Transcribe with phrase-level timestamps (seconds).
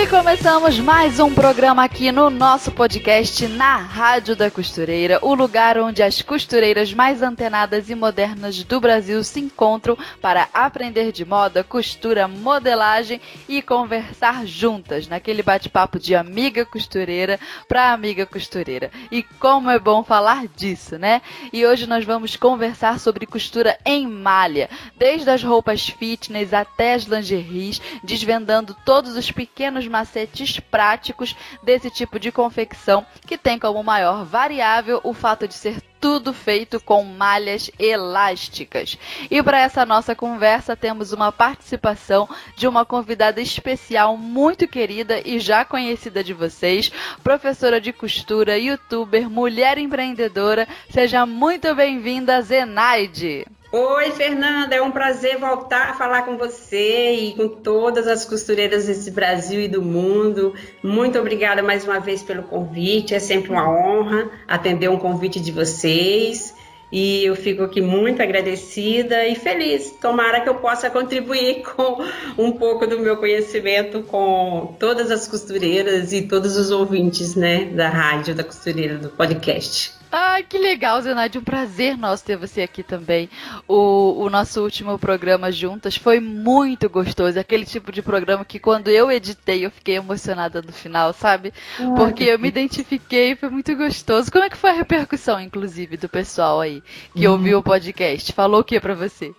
[0.00, 5.76] E começamos mais um programa aqui no nosso podcast na Rádio da Costureira, o lugar
[5.76, 11.64] onde as costureiras mais antenadas e modernas do Brasil se encontram para aprender de moda,
[11.64, 18.92] costura, modelagem e conversar juntas naquele bate-papo de amiga costureira para amiga costureira.
[19.10, 21.20] E como é bom falar disso, né?
[21.52, 27.02] E hoje nós vamos conversar sobre costura em malha, desde as roupas fitness até as
[27.02, 34.24] lingeries, desvendando todos os pequenos macetes práticos desse tipo de confecção, que tem como maior
[34.24, 38.96] variável o fato de ser tudo feito com malhas elásticas.
[39.30, 45.38] E para essa nossa conversa temos uma participação de uma convidada especial muito querida e
[45.38, 50.68] já conhecida de vocês, professora de costura, youtuber, mulher empreendedora.
[50.90, 53.46] Seja muito bem-vinda, Zenaide.
[53.70, 58.86] Oi, Fernanda, é um prazer voltar a falar com você e com todas as costureiras
[58.86, 60.54] desse Brasil e do mundo.
[60.82, 65.52] Muito obrigada mais uma vez pelo convite, é sempre uma honra atender um convite de
[65.52, 66.54] vocês.
[66.90, 69.90] E eu fico aqui muito agradecida e feliz.
[70.00, 72.02] Tomara que eu possa contribuir com
[72.38, 77.90] um pouco do meu conhecimento com todas as costureiras e todos os ouvintes, né, da
[77.90, 79.97] rádio da costureira do podcast.
[80.10, 81.38] Ah, que legal, Zenaide.
[81.38, 83.28] Um prazer nosso ter você aqui também.
[83.66, 87.38] O, o nosso último programa juntas foi muito gostoso.
[87.38, 91.52] Aquele tipo de programa que quando eu editei eu fiquei emocionada no final, sabe?
[91.96, 94.32] Porque eu me identifiquei, foi muito gostoso.
[94.32, 96.82] Como é que foi a repercussão, inclusive, do pessoal aí
[97.14, 97.34] que uhum.
[97.34, 98.32] ouviu o podcast?
[98.32, 99.32] Falou o que para você?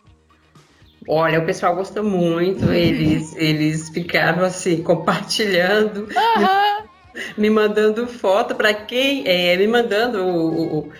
[1.07, 6.01] Olha, o pessoal gostou muito, eles, eles ficaram assim, compartilhando.
[6.01, 6.78] Uhum
[7.37, 10.91] me mandando foto para quem, é, me mandando o, o,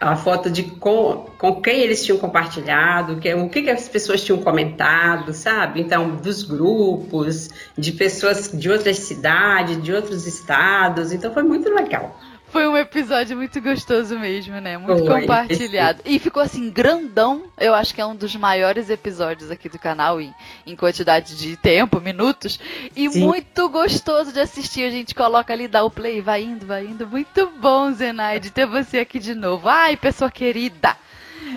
[0.00, 4.24] a foto de com, com quem eles tinham compartilhado, que, o que, que as pessoas
[4.24, 5.80] tinham comentado, sabe?
[5.80, 11.12] Então, dos grupos, de pessoas de outras cidades, de outros estados.
[11.12, 12.18] Então, foi muito legal.
[12.50, 14.76] Foi um episódio muito gostoso mesmo, né?
[14.76, 15.20] Muito Foi.
[15.20, 16.02] compartilhado.
[16.04, 17.44] E ficou assim, grandão.
[17.56, 20.34] Eu acho que é um dos maiores episódios aqui do canal em,
[20.66, 22.58] em quantidade de tempo, minutos.
[22.96, 23.20] E Sim.
[23.20, 24.82] muito gostoso de assistir.
[24.82, 27.06] A gente coloca ali, dá o play, vai indo, vai indo.
[27.06, 29.68] Muito bom, Zenaide, ter você aqui de novo.
[29.68, 30.96] Ai, pessoa querida.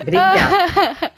[0.00, 1.12] Obrigada.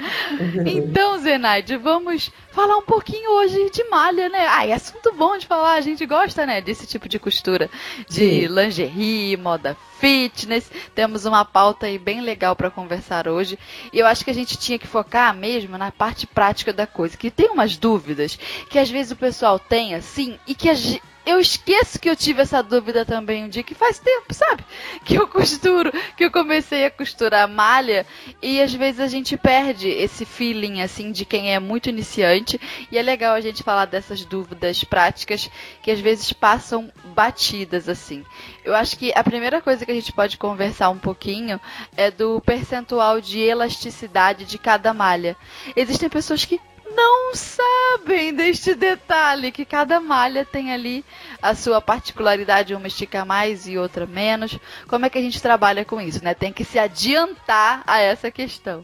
[0.66, 4.46] então, Zenaide, vamos falar um pouquinho hoje de malha, né?
[4.48, 7.70] Ah, é assunto bom de falar, a gente gosta, né, desse tipo de costura,
[8.08, 8.46] de Sim.
[8.46, 10.70] lingerie, moda fitness.
[10.94, 13.58] Temos uma pauta aí bem legal para conversar hoje.
[13.92, 17.16] E eu acho que a gente tinha que focar mesmo na parte prática da coisa,
[17.16, 18.38] que tem umas dúvidas
[18.70, 22.14] que às vezes o pessoal tem assim e que a gente eu esqueço que eu
[22.14, 24.64] tive essa dúvida também um dia, que faz tempo, sabe?
[25.04, 28.06] Que eu costuro, que eu comecei a costurar malha
[28.40, 32.60] e às vezes a gente perde esse feeling, assim, de quem é muito iniciante.
[32.90, 35.50] E é legal a gente falar dessas dúvidas práticas
[35.82, 38.24] que às vezes passam batidas, assim.
[38.64, 41.60] Eu acho que a primeira coisa que a gente pode conversar um pouquinho
[41.96, 45.36] é do percentual de elasticidade de cada malha.
[45.74, 46.60] Existem pessoas que
[46.96, 51.04] não sabem deste detalhe que cada malha tem ali
[51.42, 54.58] a sua particularidade, uma estica mais e outra menos.
[54.88, 56.32] Como é que a gente trabalha com isso, né?
[56.34, 58.82] Tem que se adiantar a essa questão.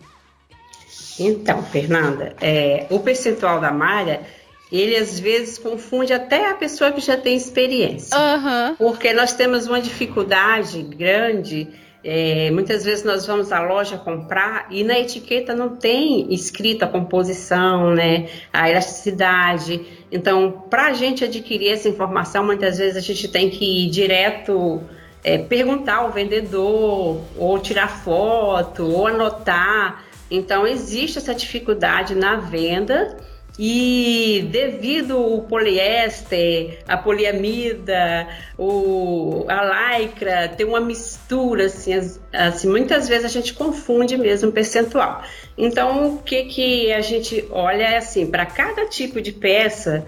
[1.19, 4.23] Então, Fernanda, é, o percentual da malha,
[4.71, 8.17] ele às vezes confunde até a pessoa que já tem experiência.
[8.17, 8.77] Uhum.
[8.77, 11.69] Porque nós temos uma dificuldade grande
[12.05, 16.89] é, muitas vezes nós vamos à loja comprar e na etiqueta não tem escrita a
[16.89, 19.81] composição, né, a elasticidade.
[20.11, 24.83] Então, para a gente adquirir essa informação, muitas vezes a gente tem que ir direto
[25.23, 30.05] é, perguntar ao vendedor, ou tirar foto, ou anotar.
[30.29, 33.17] Então, existe essa dificuldade na venda
[33.59, 38.27] e devido o poliéster, a poliamida,
[38.57, 41.93] o, a lycra, tem uma mistura, assim,
[42.33, 45.23] assim, muitas vezes a gente confunde mesmo percentual.
[45.57, 50.07] Então, o que, que a gente olha é assim, para cada tipo de peça,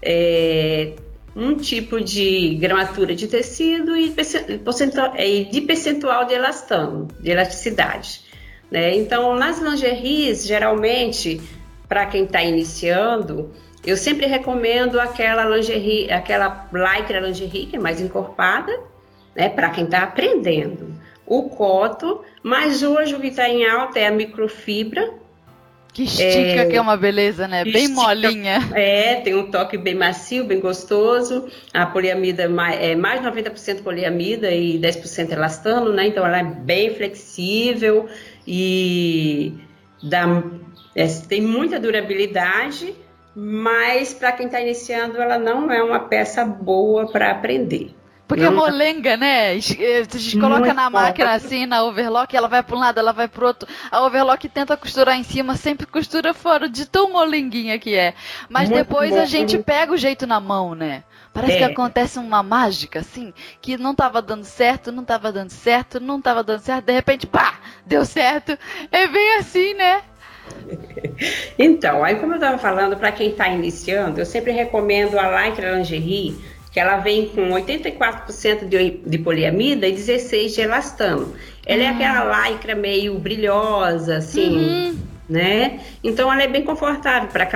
[0.00, 0.92] é,
[1.34, 5.14] um tipo de gramatura de tecido e percentual,
[5.50, 8.20] de percentual de elastano, de elasticidade.
[8.70, 8.94] Né?
[8.96, 11.40] Então, nas lingeries, geralmente
[11.88, 13.52] para quem está iniciando,
[13.86, 18.72] eu sempre recomendo aquela lingerie, aquela lycra lingerie que é mais encorpada,
[19.34, 20.94] né, para quem está aprendendo.
[21.26, 25.10] O coto, mas hoje o que está em alta é a microfibra,
[25.94, 27.62] Que estica, é, que é uma beleza, né?
[27.62, 28.58] Bem estica, molinha.
[28.74, 31.48] É, tem um toque bem macio, bem gostoso.
[31.72, 36.08] A poliamida é mais 90% poliamida e 10% elastano, né?
[36.08, 38.08] Então ela é bem flexível
[38.46, 39.54] e
[40.02, 40.42] dá,
[40.94, 42.94] é, tem muita durabilidade,
[43.34, 47.94] mas para quem está iniciando, ela não é uma peça boa para aprender.
[48.26, 48.52] Porque não.
[48.52, 49.50] a molenga, né?
[49.50, 51.34] A gente coloca Muito na máquina bom.
[51.34, 53.68] assim, na overlock, ela vai para um lado, ela vai pro outro.
[53.90, 58.14] A overlock tenta costurar em cima, sempre costura fora, de tão molenguinha que é.
[58.48, 59.20] Mas Muito depois bom.
[59.20, 61.04] a gente pega o jeito na mão, né?
[61.34, 61.58] Parece é.
[61.58, 66.22] que acontece uma mágica, assim, que não tava dando certo, não tava dando certo, não
[66.22, 68.56] tava dando certo, de repente, pá, deu certo.
[68.90, 70.02] É bem assim, né?
[71.58, 75.76] Então, aí como eu estava falando, para quem está iniciando, eu sempre recomendo a Lycra
[75.76, 76.36] Lingerie,
[76.72, 81.32] que ela vem com 84% de, de poliamida e 16% de elastano.
[81.64, 81.94] Ela é uhum.
[81.94, 84.98] aquela lycra meio brilhosa, assim, uhum.
[85.28, 85.80] né?
[86.02, 87.46] Então ela é bem confortável para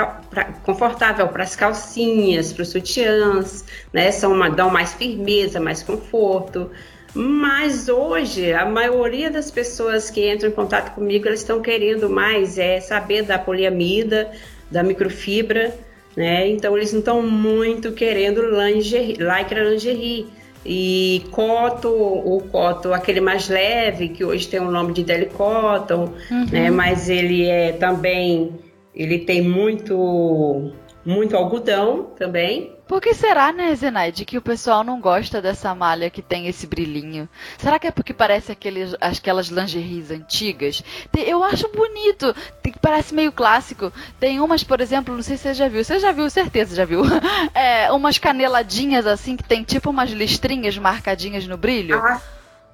[0.63, 4.13] confortável para as calcinhas, para os sutiãs, né?
[4.13, 6.71] São uma, dão mais firmeza, mais conforto.
[7.19, 12.59] Mas hoje, a maioria das pessoas que entram em contato comigo, elas estão querendo mais
[12.59, 14.31] é saber da poliamida,
[14.71, 15.75] da microfibra,
[16.17, 16.49] né?
[16.49, 20.29] Então eles não estão muito querendo lingerie, lycra lingerie.
[20.65, 26.47] E coto, o coto, aquele mais leve, que hoje tem o nome de delicoton, uhum.
[26.53, 26.71] né?
[26.71, 28.61] Mas ele é também,
[28.95, 30.71] ele tem muito,
[31.09, 36.09] muito algodão também, por que será, né, Zenaide, que o pessoal não gosta dessa malha
[36.09, 37.29] que tem esse brilhinho?
[37.59, 40.83] Será que é porque parece aqueles, aquelas lingeries antigas?
[41.15, 42.35] Eu acho bonito,
[42.81, 43.93] parece meio clássico.
[44.19, 46.87] Tem umas, por exemplo, não sei se você já viu, você já viu, certeza já
[46.87, 47.03] viu.
[47.55, 51.99] É, umas caneladinhas assim que tem tipo umas listrinhas marcadinhas no brilho.
[51.99, 52.21] Ah.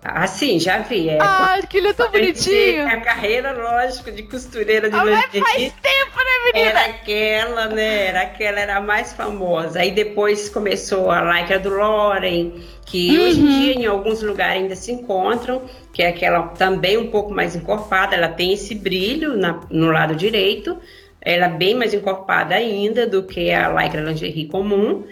[0.06, 1.08] Ah, sim, já vi.
[1.08, 2.86] É, ah, que ele é tão bonitinho.
[2.86, 5.40] A carreira, lógico, de costureira de ah, lingerie.
[5.40, 6.70] faz tempo, né, menina?
[6.70, 8.06] Era aquela, né?
[8.08, 9.80] Era aquela, era a mais famosa.
[9.80, 12.52] Aí depois começou a Lycra do Loren,
[12.84, 13.24] que uhum.
[13.24, 17.32] hoje em dia em alguns lugares ainda se encontram, que é aquela também um pouco
[17.32, 18.14] mais encorpada.
[18.14, 20.76] Ela tem esse brilho na, no lado direito.
[21.18, 25.04] Ela é bem mais encorpada ainda do que a Lycra lingerie comum.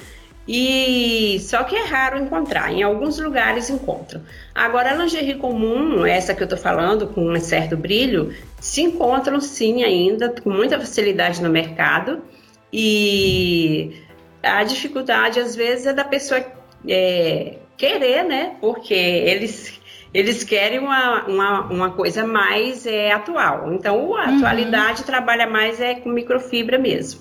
[0.46, 4.22] E só que é raro encontrar, em alguns lugares encontram.
[4.52, 9.40] Agora, a lingerie comum, essa que eu tô falando, com um certo brilho, se encontram
[9.40, 12.22] sim ainda com muita facilidade no mercado.
[12.72, 14.02] E
[14.42, 16.44] a dificuldade, às vezes, é da pessoa
[16.88, 18.56] é, querer, né?
[18.60, 19.80] Porque eles,
[20.12, 23.72] eles querem uma, uma, uma coisa mais é, atual.
[23.72, 24.36] Então, a uhum.
[24.38, 27.20] atualidade trabalha mais é com microfibra mesmo.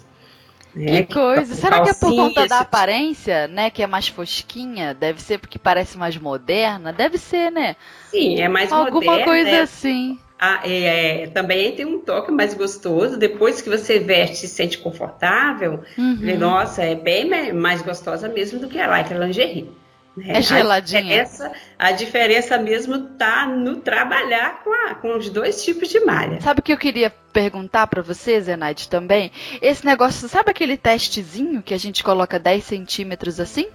[0.75, 1.53] É, que coisa.
[1.56, 3.69] Será que é por conta da aparência, né?
[3.69, 4.94] Que é mais fosquinha?
[4.94, 6.94] Deve ser porque parece mais moderna?
[6.94, 7.75] Deve ser, né?
[8.09, 9.12] Sim, é mais Alguma moderna.
[9.13, 9.62] Alguma coisa é...
[9.62, 10.19] assim.
[10.44, 13.15] Ah, é, também tem um toque mais gostoso.
[13.15, 16.39] Depois que você veste e se sente confortável, uhum.
[16.39, 19.69] nossa, é bem mais gostosa mesmo do que a lycra lingerie.
[20.19, 20.99] É, é geladinha.
[20.99, 25.99] A diferença, a diferença mesmo tá no trabalhar com, a, com os dois tipos de
[26.01, 26.41] malha.
[26.41, 29.31] Sabe o que eu queria perguntar para você, Zenaide, também?
[29.61, 33.67] Esse negócio, sabe aquele testezinho que a gente coloca 10 centímetros assim?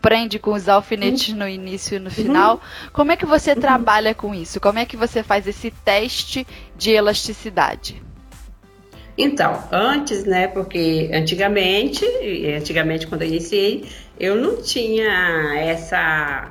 [0.00, 1.40] Prende com os alfinetes uhum.
[1.40, 2.54] no início e no final.
[2.54, 2.90] Uhum.
[2.92, 3.60] Como é que você uhum.
[3.60, 4.60] trabalha com isso?
[4.60, 8.02] Como é que você faz esse teste de elasticidade?
[9.16, 12.04] Então, antes, né, porque antigamente,
[12.56, 13.84] antigamente quando eu iniciei,
[14.18, 16.50] eu não tinha essa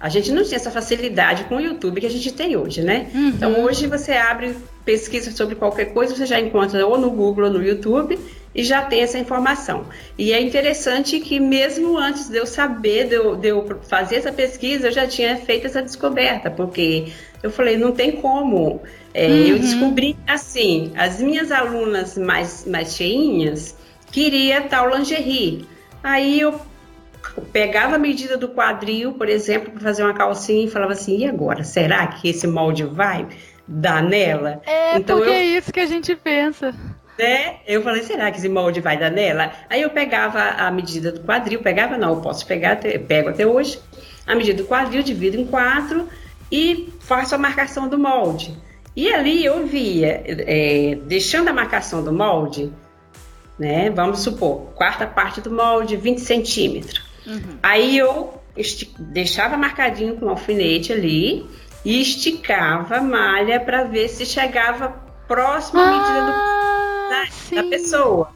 [0.00, 3.10] a gente não tinha essa facilidade com o YouTube que a gente tem hoje, né?
[3.14, 3.28] Uhum.
[3.28, 7.50] Então hoje você abre pesquisa sobre qualquer coisa, você já encontra ou no Google ou
[7.50, 8.18] no YouTube
[8.54, 9.86] e já tem essa informação.
[10.18, 14.30] E é interessante que mesmo antes de eu saber, de eu, de eu fazer essa
[14.30, 17.06] pesquisa, eu já tinha feito essa descoberta, porque
[17.42, 18.82] eu falei, não tem como.
[19.14, 19.46] É, uhum.
[19.46, 23.76] Eu descobri assim, as minhas alunas mais, mais cheinhas
[24.10, 25.66] queria tal lingerie.
[26.02, 26.60] Aí eu
[27.52, 31.26] pegava a medida do quadril, por exemplo, para fazer uma calcinha e falava assim, e
[31.26, 31.64] agora?
[31.64, 33.26] Será que esse molde vai
[33.66, 34.60] dar nela?
[34.66, 35.34] É, então porque eu...
[35.34, 36.74] é isso que a gente pensa.
[37.18, 37.56] Né?
[37.66, 39.52] Eu falei, será que esse molde vai dar nela?
[39.70, 43.46] Aí eu pegava a medida do quadril, pegava não, eu posso pegar, até, pego até
[43.46, 43.80] hoje,
[44.26, 46.08] a medida do quadril, divido em quatro
[46.50, 48.56] e faço a marcação do molde.
[48.96, 52.72] E ali eu via, é, deixando a marcação do molde,
[53.58, 53.90] né?
[53.90, 57.02] Vamos supor, quarta parte do molde, 20 centímetros.
[57.26, 57.58] Uhum.
[57.62, 58.40] Aí eu
[58.98, 61.44] deixava marcadinho com alfinete ali
[61.84, 64.90] e esticava a malha para ver se chegava
[65.26, 68.30] próximo à medida do, ah, da, da pessoa.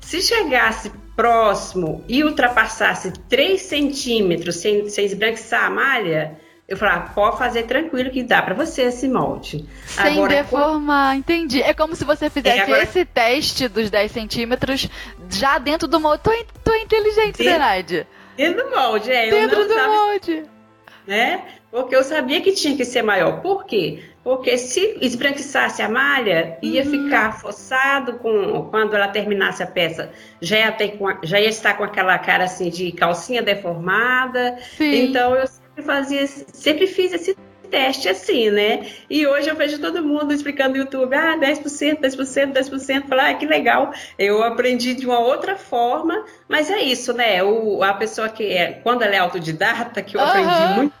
[0.00, 6.38] Se chegasse próximo e ultrapassasse 3 centímetros sem, sem esbranquiçar a malha,
[6.70, 9.68] Eu falava, ah, pode fazer tranquilo que dá para você esse molde.
[9.86, 11.60] Sem agora, deformar, entendi.
[11.60, 12.84] É como se você fizesse é, agora...
[12.84, 14.88] esse teste dos 10 centímetros
[15.28, 16.22] já dentro do molde.
[16.22, 16.30] Tô,
[16.62, 18.06] tô inteligente, Zenaide.
[18.36, 19.30] Dentro do molde, é.
[19.30, 20.44] Dentro do molde.
[21.08, 21.42] Né?
[21.72, 23.40] Porque eu sabia que tinha que ser maior.
[23.40, 24.04] Por quê?
[24.22, 26.90] Porque se esbranquiçasse a malha, ia uhum.
[26.90, 31.82] ficar forçado com quando ela terminasse a peça, já ia, ter, já ia estar com
[31.82, 34.56] aquela cara assim de calcinha deformada.
[34.76, 35.06] Sim.
[35.06, 35.48] Então eu
[35.82, 37.36] fazia, sempre fiz esse
[37.70, 38.86] teste assim, né?
[39.08, 43.34] E hoje eu vejo todo mundo explicando no YouTube, ah, 10%, 10%, 10%, falar, ah,
[43.34, 43.92] que legal.
[44.18, 47.42] Eu aprendi de uma outra forma, mas é isso, né?
[47.42, 50.26] O, a pessoa que é, quando ela é autodidata, que eu uhum.
[50.26, 51.00] aprendi muito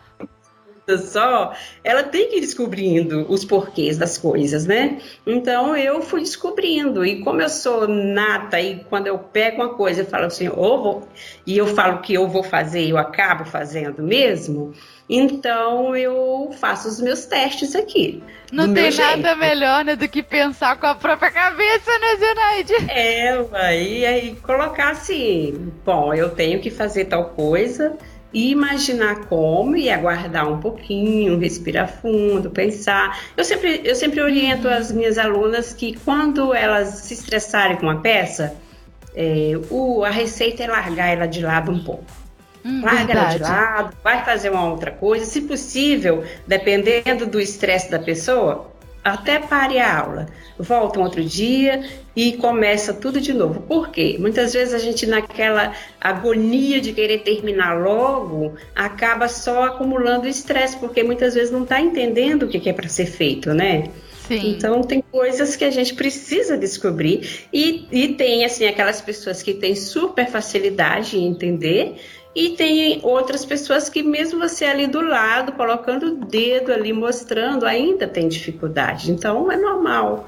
[0.98, 4.98] só, ela tem que ir descobrindo os porquês das coisas, né?
[5.26, 10.02] Então eu fui descobrindo, e como eu sou nata, e quando eu pego uma coisa,
[10.02, 11.08] eu falo assim, ou vou,
[11.46, 14.72] e eu falo que eu vou fazer, eu acabo fazendo mesmo,
[15.08, 18.22] então eu faço os meus testes aqui.
[18.52, 22.74] Não tem nada melhor né, do que pensar com a própria cabeça, né, Zenaide?
[22.90, 27.96] É, e aí colocar assim, bom, eu tenho que fazer tal coisa,
[28.32, 33.18] e imaginar como e aguardar um pouquinho, respirar fundo, pensar.
[33.36, 38.00] Eu sempre, eu sempre oriento as minhas alunas que quando elas se estressarem com uma
[38.00, 38.54] peça,
[39.14, 42.04] é, o, a receita é largar ela de lado um pouco.
[42.64, 43.36] Hum, Larga verdade.
[43.36, 45.24] ela de lado, vai fazer uma outra coisa.
[45.24, 48.70] Se possível, dependendo do estresse da pessoa,
[49.04, 50.26] até pare a aula,
[50.58, 51.82] volta um outro dia
[52.14, 53.62] e começa tudo de novo.
[53.62, 54.16] Por quê?
[54.18, 61.02] Muitas vezes a gente, naquela agonia de querer terminar logo, acaba só acumulando estresse, porque
[61.02, 63.90] muitas vezes não está entendendo o que é para ser feito, né?
[64.30, 64.50] Sim.
[64.50, 69.54] Então tem coisas que a gente precisa descobrir e, e tem assim aquelas pessoas que
[69.54, 71.96] têm super facilidade em entender
[72.34, 77.66] e tem outras pessoas que, mesmo você ali do lado, colocando o dedo ali, mostrando,
[77.66, 79.10] ainda tem dificuldade.
[79.10, 80.26] Então, é normal.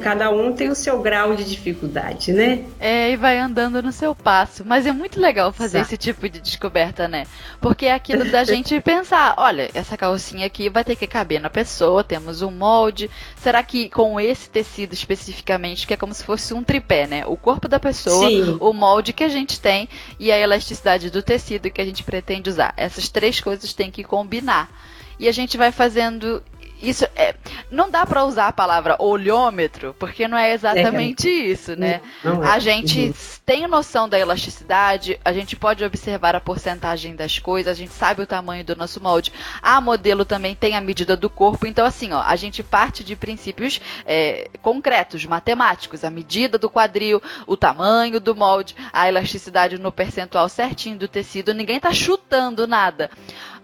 [0.00, 2.64] Cada um tem o seu grau de dificuldade, né?
[2.80, 4.64] É, e vai andando no seu passo.
[4.64, 7.26] Mas é muito legal fazer esse tipo de descoberta, né?
[7.60, 11.50] Porque é aquilo da gente pensar: olha, essa calcinha aqui vai ter que caber na
[11.50, 13.10] pessoa, temos um molde.
[13.36, 17.26] Será que com esse tecido especificamente, que é como se fosse um tripé, né?
[17.26, 18.56] O corpo da pessoa, Sim.
[18.58, 22.48] o molde que a gente tem e a elasticidade do tecido que a gente pretende
[22.48, 22.72] usar.
[22.78, 24.70] Essas três coisas têm que combinar.
[25.18, 26.42] E a gente vai fazendo
[26.80, 27.34] isso é,
[27.70, 31.32] não dá para usar a palavra olhômetro, porque não é exatamente é.
[31.32, 32.00] isso, né?
[32.22, 32.48] Não, é.
[32.48, 33.14] A gente uhum.
[33.44, 38.22] tem noção da elasticidade, a gente pode observar a porcentagem das coisas, a gente sabe
[38.22, 39.32] o tamanho do nosso molde.
[39.62, 43.16] A modelo também tem a medida do corpo, então assim, ó, a gente parte de
[43.16, 49.90] princípios é, concretos, matemáticos, a medida do quadril, o tamanho do molde, a elasticidade no
[49.90, 53.10] percentual certinho do tecido, ninguém tá chutando nada.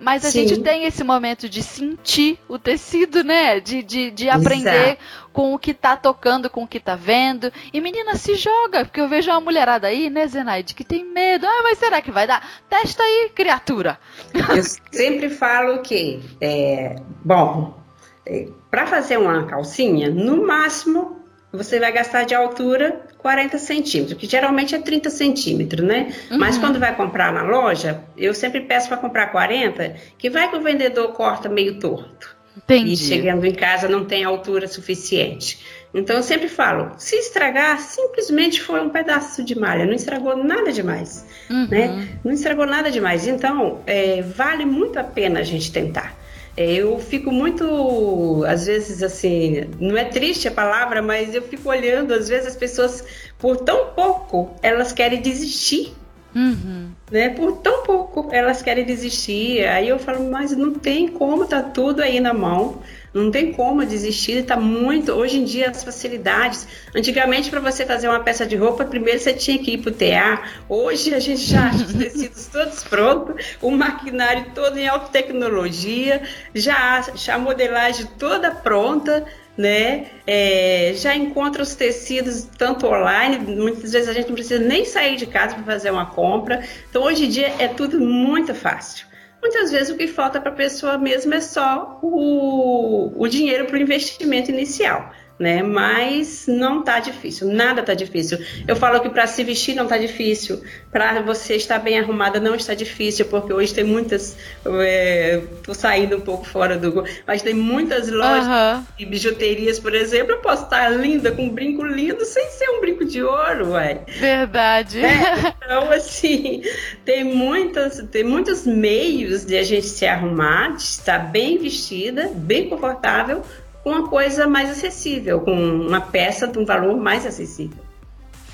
[0.02, 0.48] Mas a Sim.
[0.48, 3.60] gente tem esse momento de sentir o tecido, né?
[3.60, 4.98] De, de, de aprender
[5.32, 7.52] com o que tá tocando, com o que tá vendo.
[7.72, 11.46] E menina, se joga, porque eu vejo uma mulherada aí, né, Zenaide, que tem medo.
[11.46, 12.44] Ah, mas será que vai dar?
[12.68, 13.98] Testa aí, criatura.
[14.34, 17.80] Eu sempre falo que, é, bom,
[18.26, 21.21] é, para fazer uma calcinha, no máximo
[21.52, 26.12] você vai gastar de altura 40 centímetros, que geralmente é 30 centímetros, né?
[26.30, 26.38] Uhum.
[26.38, 30.56] Mas quando vai comprar na loja, eu sempre peço para comprar 40, que vai que
[30.56, 32.36] o vendedor corta meio torto.
[32.56, 32.92] Entendi.
[32.92, 35.58] E chegando em casa não tem altura suficiente.
[35.94, 40.72] Então eu sempre falo, se estragar, simplesmente foi um pedaço de malha, não estragou nada
[40.72, 41.68] demais, uhum.
[41.68, 42.08] né?
[42.24, 43.26] Não estragou nada demais.
[43.26, 46.21] Então é, vale muito a pena a gente tentar.
[46.56, 52.12] Eu fico muito, às vezes, assim, não é triste a palavra, mas eu fico olhando,
[52.12, 53.04] às vezes as pessoas,
[53.38, 55.94] por tão pouco, elas querem desistir.
[56.34, 56.90] Uhum.
[57.10, 57.28] Né?
[57.30, 59.66] Por tão pouco elas querem desistir.
[59.66, 62.82] Aí eu falo, mas não tem como, tá tudo aí na mão.
[63.12, 65.12] Não tem como desistir, está muito.
[65.12, 66.66] Hoje em dia, as facilidades.
[66.94, 69.94] Antigamente, para você fazer uma peça de roupa, primeiro você tinha que ir para o
[69.94, 70.42] TA.
[70.68, 76.22] Hoje, a gente já acha os tecidos todos prontos, o maquinário todo em alta tecnologia,
[76.54, 79.24] já, a modelagem toda pronta
[79.56, 80.06] né?
[80.26, 85.16] É, já encontra os tecidos tanto online, muitas vezes a gente não precisa nem sair
[85.16, 86.62] de casa para fazer uma compra.
[86.88, 89.06] Então hoje em dia é tudo muito fácil.
[89.42, 93.76] Muitas vezes o que falta para a pessoa mesmo é só o, o dinheiro para
[93.76, 95.12] o investimento inicial.
[95.38, 95.62] Né?
[95.62, 98.38] Mas não tá difícil, nada tá difícil.
[98.66, 102.54] Eu falo que para se vestir não tá difícil, para você estar bem arrumada não
[102.54, 107.54] está difícil, porque hoje tem muitas, é, tô saindo um pouco fora do, mas tem
[107.54, 108.84] muitas lojas uhum.
[108.98, 112.80] de bijuterias, por exemplo, eu posso estar linda com um brinco lindo sem ser um
[112.80, 114.00] brinco de ouro, ué.
[114.18, 115.04] Verdade.
[115.04, 116.62] É, então assim,
[117.04, 122.68] tem muitas, tem muitos meios de a gente se arrumar, de estar bem vestida, bem
[122.68, 123.42] confortável
[123.82, 127.82] com uma coisa mais acessível, com uma peça de um valor mais acessível.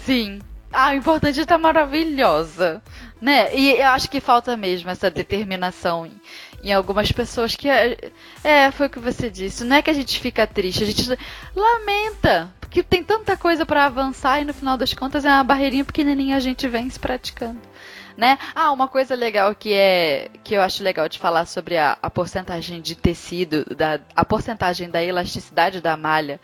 [0.04, 0.40] Sim.
[0.72, 2.82] Ah, importante é estar maravilhosa,
[3.20, 3.54] né?
[3.54, 6.12] E eu acho que falta mesmo essa determinação em,
[6.62, 7.96] em algumas pessoas que é,
[8.44, 9.64] é, foi o que você disse.
[9.64, 11.18] Não é que a gente fica triste, a gente
[11.56, 15.84] lamenta, porque tem tanta coisa para avançar e no final das contas é uma barreirinha
[15.86, 17.58] pequenininha a gente vem se praticando
[18.18, 18.36] né?
[18.52, 22.10] Ah, uma coisa legal que é que eu acho legal de falar sobre a, a
[22.10, 26.40] porcentagem de tecido, da, a porcentagem da elasticidade da malha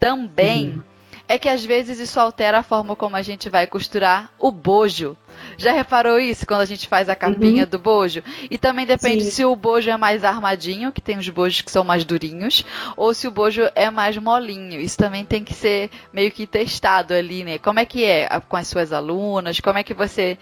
[0.00, 0.70] também.
[0.70, 0.82] Uhum.
[1.28, 5.16] É que às vezes isso altera a forma como a gente vai costurar o bojo.
[5.56, 7.70] Já reparou isso quando a gente faz a capinha uhum.
[7.70, 8.22] do bojo?
[8.50, 9.30] E também depende Sim.
[9.30, 13.14] se o bojo é mais armadinho, que tem os bojos que são mais durinhos, ou
[13.14, 14.80] se o bojo é mais molinho.
[14.80, 17.58] Isso também tem que ser meio que testado ali, né?
[17.58, 19.60] Como é que é com as suas alunas?
[19.60, 20.36] Como é que você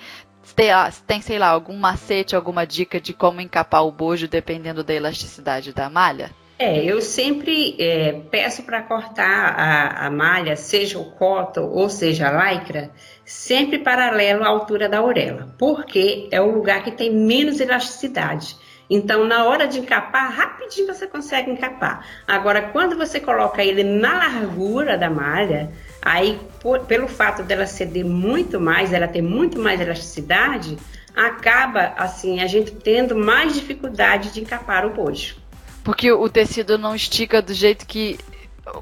[0.54, 0.68] tem,
[1.06, 5.72] tem, sei lá, algum macete, alguma dica de como encapar o bojo dependendo da elasticidade
[5.72, 6.30] da malha?
[6.58, 12.28] É, eu sempre é, peço para cortar a, a, malha, seja o cotton ou seja
[12.28, 12.90] a lycra,
[13.24, 18.56] sempre paralelo à altura da orelha, porque é o lugar que tem menos elasticidade.
[18.90, 22.04] Então, na hora de encapar, rapidinho você consegue encapar.
[22.26, 25.70] Agora, quando você coloca ele na largura da malha,
[26.02, 30.78] Aí, por, pelo fato dela ceder muito mais, ela ter muito mais elasticidade,
[31.14, 35.36] acaba assim a gente tendo mais dificuldade de encapar o bojo.
[35.84, 38.18] Porque o tecido não estica do jeito que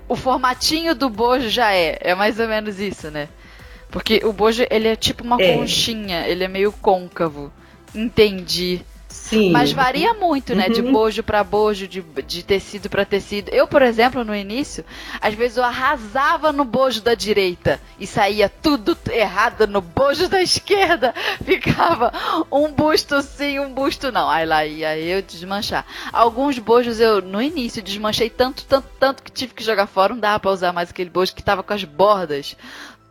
[0.09, 3.29] o formatinho do bojo já é, é mais ou menos isso, né?
[3.91, 5.57] Porque o bojo ele é tipo uma é.
[5.57, 7.53] conchinha, ele é meio côncavo.
[7.95, 8.85] Entendi.
[9.09, 9.51] Sim.
[9.53, 10.67] Mas varia muito, né?
[10.67, 10.73] Uhum.
[10.73, 13.51] De bojo para bojo, de, de tecido para tecido.
[13.51, 14.85] Eu, por exemplo, no início,
[15.21, 20.43] às vezes eu arrasava no bojo da direita e saía tudo errado no bojo da
[20.43, 21.15] esquerda.
[21.43, 22.13] Ficava
[22.53, 24.29] um busto sim, um busto não.
[24.29, 25.87] Aí lá ia eu desmanchar.
[26.13, 30.13] Alguns bojos eu, no início, desmanchei tanto, tanto, tanto que tive que jogar fora.
[30.13, 32.57] Não dava pra usar mais aquele bojo que tava com as bordas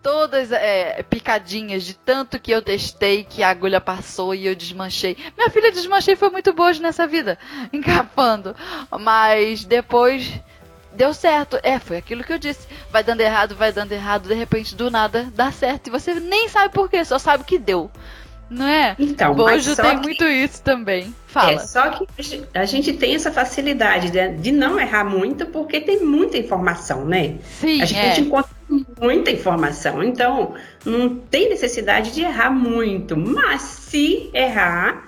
[0.07, 5.17] todas é, picadinhas de tanto que eu testei que a agulha passou e eu desmanchei.
[5.35, 7.37] Minha filha desmanchei foi muito boa nessa vida,
[7.73, 8.55] encapando.
[9.01, 10.31] Mas depois
[10.93, 11.59] deu certo.
[11.61, 12.69] É, foi aquilo que eu disse.
[12.89, 16.47] Vai dando errado, vai dando errado, de repente do nada dá certo e você nem
[16.47, 17.91] sabe por quê, só sabe que deu.
[18.49, 18.95] Não é?
[18.97, 20.07] Então, Bojo tem que...
[20.07, 21.13] muito isso também.
[21.25, 21.51] Fala.
[21.51, 22.07] É, só que
[22.53, 27.35] a gente tem essa facilidade de, de não errar muito porque tem muita informação, né?
[27.43, 28.23] Sim, a gente é.
[28.23, 28.56] encontra
[28.99, 33.15] muita informação, então não tem necessidade de errar muito.
[33.15, 35.07] Mas se errar,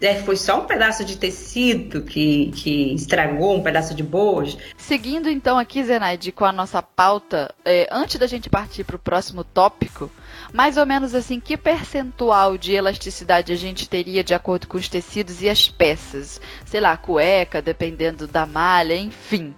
[0.00, 4.58] é, foi só um pedaço de tecido que, que estragou um pedaço de bojo.
[4.76, 8.98] Seguindo então aqui, Zenaide, com a nossa pauta, é, antes da gente partir para o
[8.98, 10.10] próximo tópico,
[10.52, 14.88] mais ou menos assim, que percentual de elasticidade a gente teria de acordo com os
[14.88, 16.40] tecidos e as peças?
[16.66, 19.54] Sei lá, cueca, dependendo da malha, enfim.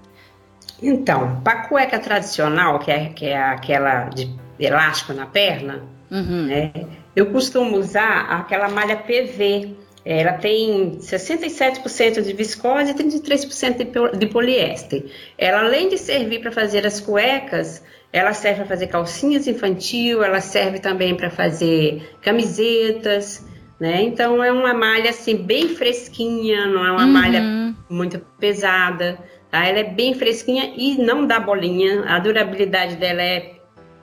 [0.82, 6.46] Então, para cueca tradicional, que é, que é aquela de elástico na perna, uhum.
[6.46, 6.72] né,
[7.14, 9.74] eu costumo usar aquela malha PV.
[10.04, 15.04] Ela tem 67% de viscose e 33% de poliéster.
[15.36, 20.40] Ela, além de servir para fazer as cuecas, ela serve para fazer calcinhas infantil, ela
[20.40, 23.44] serve também para fazer camisetas,
[23.80, 24.00] né?
[24.02, 27.12] Então é uma malha assim bem fresquinha, não é uma uhum.
[27.12, 29.18] malha muito pesada.
[29.56, 29.64] Tá?
[29.64, 32.04] Ela é bem fresquinha e não dá bolinha.
[32.06, 33.54] A durabilidade dela é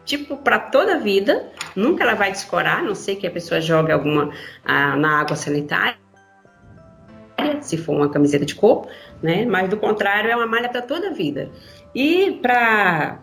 [0.04, 1.52] tipo para toda a vida.
[1.76, 4.32] Nunca ela vai descorar, a não sei que a pessoa jogue alguma
[4.66, 5.96] ah, na água sanitária,
[7.62, 8.88] se for uma camiseta de corpo,
[9.22, 9.46] né?
[9.46, 11.52] Mas do contrário é uma malha para toda a vida.
[11.94, 13.20] E para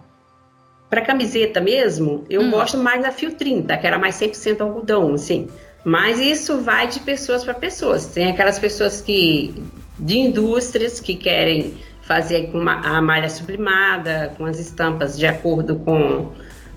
[0.88, 2.50] para camiseta mesmo, eu hum.
[2.50, 5.48] gosto mais da Fio 30, que era mais 100% algodão, assim.
[5.84, 8.06] Mas isso vai de pessoas para pessoas.
[8.06, 9.54] Tem aquelas pessoas que
[9.98, 11.74] de indústrias que querem
[12.10, 16.32] fazer uma, a malha sublimada, com as estampas de acordo com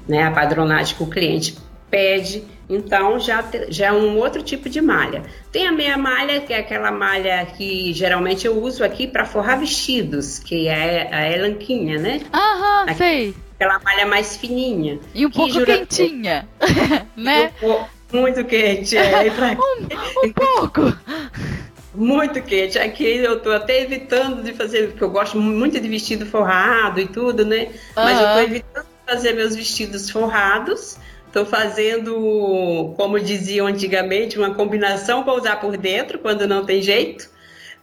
[0.08, 1.58] né, a padronagem que o cliente
[1.90, 2.44] pede.
[2.70, 5.24] Então já, já é um outro tipo de malha.
[5.52, 9.60] Tem a meia malha, que é aquela malha que geralmente eu uso aqui para forrar
[9.60, 12.22] vestidos, que é a elanquinha, né?
[12.32, 15.00] Aham, sei aquela malha mais fininha.
[15.16, 15.66] E um pouco jura...
[15.66, 16.48] quentinha,
[17.18, 17.52] né?
[18.12, 19.24] Um muito quente, é.
[19.58, 20.82] um, um pouco.
[21.94, 22.80] Muito quente.
[22.80, 27.08] Aqui eu tô até evitando de fazer, porque eu gosto muito de vestido forrado e
[27.08, 27.70] tudo, né?
[27.96, 30.98] Mas eu tô evitando de fazer meus vestidos forrados.
[31.32, 37.28] Tô fazendo, como diziam antigamente, uma combinação para usar por dentro, quando não tem jeito,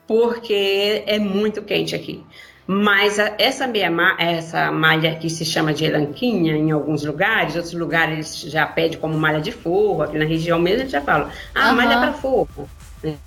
[0.07, 2.25] porque é muito quente aqui.
[2.65, 8.43] Mas essa, meia, essa malha que se chama de elanquinha em alguns lugares, outros lugares
[8.43, 11.75] já pede como malha de forro, aqui na região mesmo eles já falam, ah, uhum.
[11.77, 12.71] malha para forro.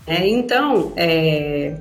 [0.05, 1.77] É, então, é,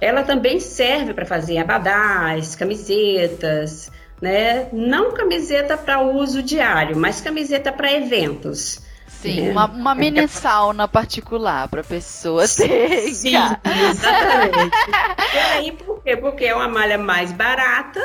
[0.00, 4.68] ela também serve para fazer abadás, camisetas, né?
[4.72, 8.80] Não camiseta para uso diário, mas camiseta para eventos.
[9.06, 9.50] Sim, é.
[9.50, 13.08] uma, uma mini sauna particular para pessoa ter.
[13.14, 14.76] Sim, exatamente.
[15.34, 16.16] e aí, por quê?
[16.16, 18.00] Porque é uma malha mais barata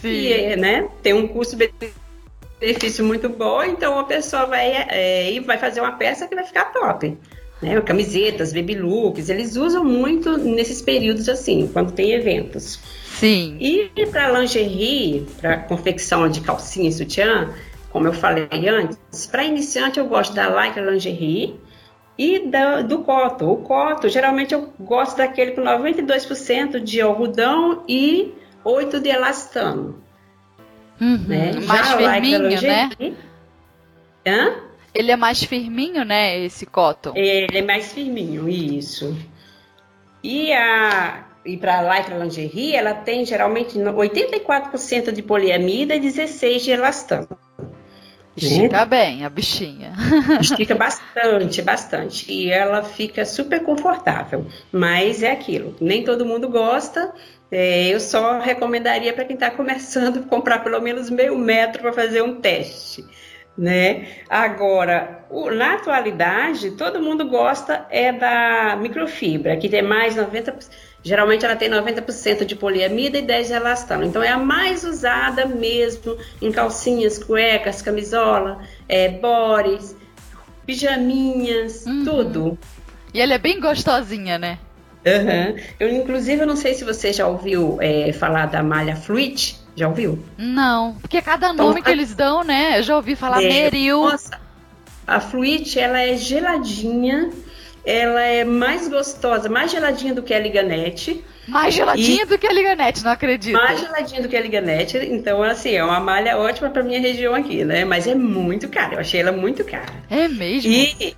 [0.00, 0.08] Sim.
[0.08, 5.92] e né, tem um custo-benefício muito bom, então a pessoa vai, é, vai fazer uma
[5.92, 7.16] peça que vai ficar top.
[7.62, 7.80] Né?
[7.80, 12.78] Camisetas, baby looks, eles usam muito nesses períodos assim, quando tem eventos.
[13.04, 13.56] Sim.
[13.60, 17.54] E para lingerie, para confecção de calcinha e sutiã,
[17.90, 21.58] como eu falei antes, para iniciante eu gosto da Lycra Lingerie
[22.18, 23.50] e da, do coto.
[23.50, 30.02] O coto, geralmente eu gosto daquele com 92% de algodão e 8% de elastano.
[31.00, 31.52] Uhum, né?
[31.66, 32.90] Mais Já firminho, né?
[34.26, 34.54] Hã?
[34.94, 37.12] Ele é mais firminho, né, esse cotton?
[37.16, 39.16] Ele é mais firminho, isso.
[40.22, 46.62] E a e para a Lycra Lingerie, ela tem geralmente 84% de poliamida e 16%
[46.62, 47.28] de elastano.
[48.36, 49.92] Estica bem a bichinha.
[50.40, 52.32] Estica bastante, bastante.
[52.32, 54.46] E ela fica super confortável.
[54.72, 57.12] Mas é aquilo, nem todo mundo gosta.
[57.50, 62.22] É, eu só recomendaria para quem está começando comprar pelo menos meio metro para fazer
[62.22, 63.04] um teste.
[63.56, 64.08] Né?
[64.28, 70.68] Agora, o, na atualidade, todo mundo gosta é da microfibra, que tem mais 90%.
[71.04, 74.04] Geralmente ela tem 90% de poliamida e 10% de elastano.
[74.04, 79.94] Então é a mais usada mesmo em calcinhas, cuecas, camisola, é, bores,
[80.66, 82.04] pijaminhas, uhum.
[82.04, 82.58] tudo.
[83.12, 84.58] E ela é bem gostosinha, né?
[85.06, 85.56] Uhum.
[85.78, 89.62] Eu, inclusive, eu não sei se você já ouviu é, falar da malha Fluid.
[89.76, 90.22] Já ouviu?
[90.38, 92.78] Não, porque cada então, nome então, que eles dão, né?
[92.78, 94.02] Eu já ouvi falar é, Meril.
[94.02, 94.40] Nossa,
[95.06, 97.30] a Fluid, ela é geladinha
[97.84, 101.22] ela é mais gostosa, mais geladinha do que a Liganete.
[101.46, 102.26] Mais geladinha e...
[102.26, 103.54] do que a Liganete, não acredito.
[103.54, 107.34] Mais geladinha do que a Liganete, então assim, é uma malha ótima para minha região
[107.34, 107.84] aqui, né?
[107.84, 109.92] Mas é muito cara, eu achei ela muito cara.
[110.08, 110.72] É mesmo?
[110.72, 111.14] E,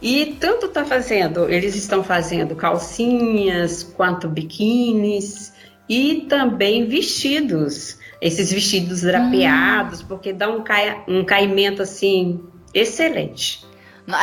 [0.00, 5.52] e tanto tá fazendo, eles estão fazendo calcinhas quanto biquínis
[5.88, 7.98] e também vestidos.
[8.20, 10.06] Esses vestidos drapeados, hum.
[10.08, 12.40] porque dá um, cai, um caimento assim
[12.72, 13.64] excelente.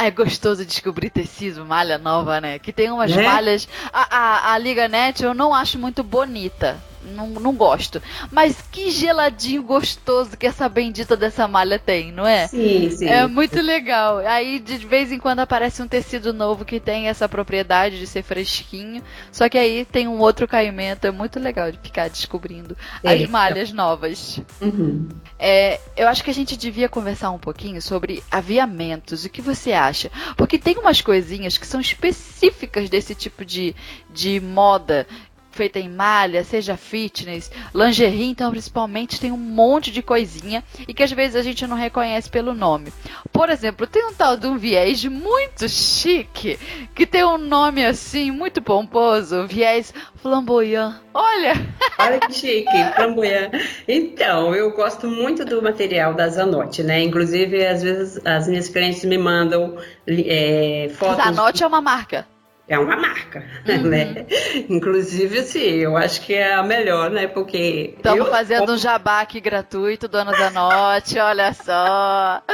[0.01, 2.57] É gostoso descobrir tecido, malha nova, né?
[2.59, 3.23] Que tem umas é?
[3.23, 3.67] malhas.
[3.91, 8.01] A, a, a Liga Net eu não acho muito bonita não, não gosto.
[8.31, 12.47] Mas que geladinho gostoso que essa bendita dessa malha tem, não é?
[12.47, 13.07] Sim, sim.
[13.07, 14.19] É muito legal.
[14.19, 18.23] Aí de vez em quando aparece um tecido novo que tem essa propriedade de ser
[18.23, 19.01] fresquinho.
[19.31, 21.07] Só que aí tem um outro caimento.
[21.07, 23.13] É muito legal de ficar descobrindo é.
[23.13, 24.39] as malhas novas.
[24.61, 25.09] Uhum.
[25.37, 29.25] É, eu acho que a gente devia conversar um pouquinho sobre aviamentos.
[29.25, 30.11] O que você acha?
[30.37, 33.75] Porque tem umas coisinhas que são específicas desse tipo de,
[34.09, 35.07] de moda
[35.51, 41.03] feita em malha, seja fitness, lingerie, então principalmente tem um monte de coisinha e que
[41.03, 42.91] às vezes a gente não reconhece pelo nome.
[43.31, 46.57] Por exemplo, tem um tal de um viés muito chique,
[46.95, 50.95] que tem um nome assim muito pomposo, viés flamboyant.
[51.13, 51.53] Olha!
[51.99, 53.51] Olha que chique, flamboyant.
[53.87, 57.03] Então, eu gosto muito do material da Zanotti, né?
[57.03, 61.23] Inclusive, às vezes as minhas clientes me mandam é, fotos.
[61.23, 62.30] Zanotti é uma marca
[62.71, 63.89] é uma marca, uhum.
[63.89, 64.25] né?
[64.69, 67.27] Inclusive, assim, eu acho que é a melhor, né?
[67.27, 67.95] Porque.
[67.97, 72.41] Estamos fazendo um jabá aqui gratuito, dona Zanotti, olha só.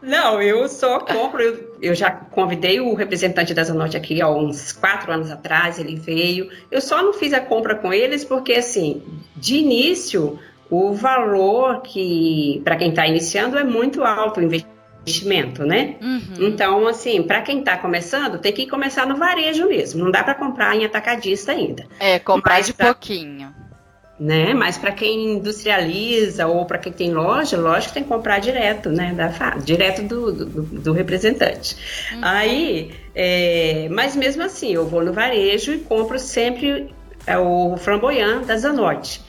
[0.00, 1.42] Não, eu só compro.
[1.42, 5.96] Eu, eu, já convidei o representante da Zanotti aqui há uns quatro anos atrás, ele
[5.96, 6.48] veio.
[6.70, 9.02] Eu só não fiz a compra com eles porque, assim,
[9.34, 10.38] de início,
[10.70, 14.75] o valor que, para quem está iniciando, é muito alto o investimento
[15.06, 15.94] investimento, né?
[16.02, 16.48] Uhum.
[16.48, 20.04] Então, assim, para quem está começando, tem que começar no varejo mesmo.
[20.04, 21.86] Não dá para comprar em atacadista ainda.
[22.00, 23.54] É, comprar Mas de pra, pouquinho.
[24.18, 24.52] Né?
[24.52, 28.88] Mas para quem industrializa ou para quem tem loja, lógico que tem que comprar direto,
[28.90, 29.12] né?
[29.14, 31.76] Da, direto do, do, do representante.
[32.12, 32.20] Uhum.
[32.22, 36.90] Aí, é, mas mesmo assim, eu vou no varejo e compro sempre
[37.26, 39.20] é, o flamboyant da Zanotti.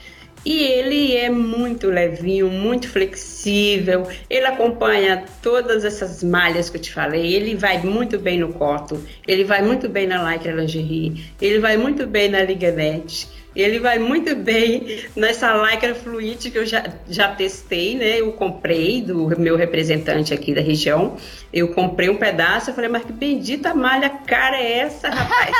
[0.44, 4.06] E ele é muito levinho, muito flexível.
[4.28, 7.34] Ele acompanha todas essas malhas que eu te falei.
[7.34, 11.76] Ele vai muito bem no cotton, ele vai muito bem na lycra lingerie, ele vai
[11.76, 13.28] muito bem na liganete.
[13.56, 18.20] Ele vai muito bem nessa lycra fluid que eu já, já testei, né?
[18.20, 21.16] Eu comprei do meu representante aqui da região.
[21.52, 25.50] Eu comprei um pedaço, eu falei, mas que bendita malha cara é essa, rapaz?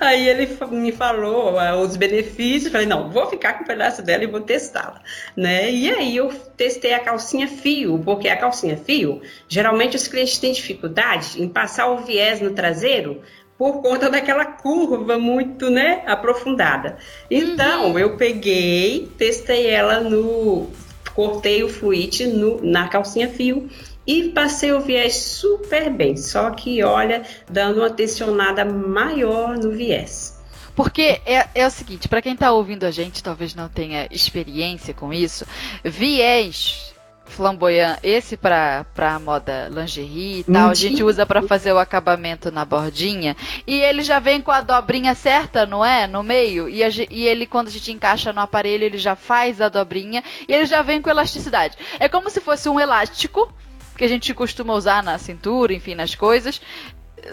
[0.00, 4.26] Aí ele me falou os benefícios, falei, não, vou ficar com um pedaço dela e
[4.26, 5.00] vou testá-la,
[5.36, 5.70] né?
[5.70, 10.52] E aí eu testei a calcinha fio, porque a calcinha fio, geralmente os clientes têm
[10.52, 13.22] dificuldade em passar o viés no traseiro
[13.58, 16.96] por conta daquela curva muito, né, aprofundada.
[17.28, 17.98] Então, uhum.
[17.98, 20.70] eu peguei, testei ela no
[21.12, 23.68] cortei o fluid no, na calcinha fio
[24.08, 30.34] e passei o viés super bem, só que olha, dando uma tensionada maior no viés.
[30.74, 34.94] Porque é, é o seguinte, para quem está ouvindo a gente, talvez não tenha experiência
[34.94, 35.44] com isso,
[35.84, 36.94] viés
[37.26, 42.50] flamboyant, esse para para moda lingerie e tal, a gente usa para fazer o acabamento
[42.50, 46.06] na bordinha e ele já vem com a dobrinha certa, não é?
[46.06, 49.60] No meio e, a, e ele quando a gente encaixa no aparelho ele já faz
[49.60, 51.76] a dobrinha e ele já vem com elasticidade.
[52.00, 53.52] É como se fosse um elástico
[53.98, 56.60] que a gente costuma usar na cintura, enfim, nas coisas.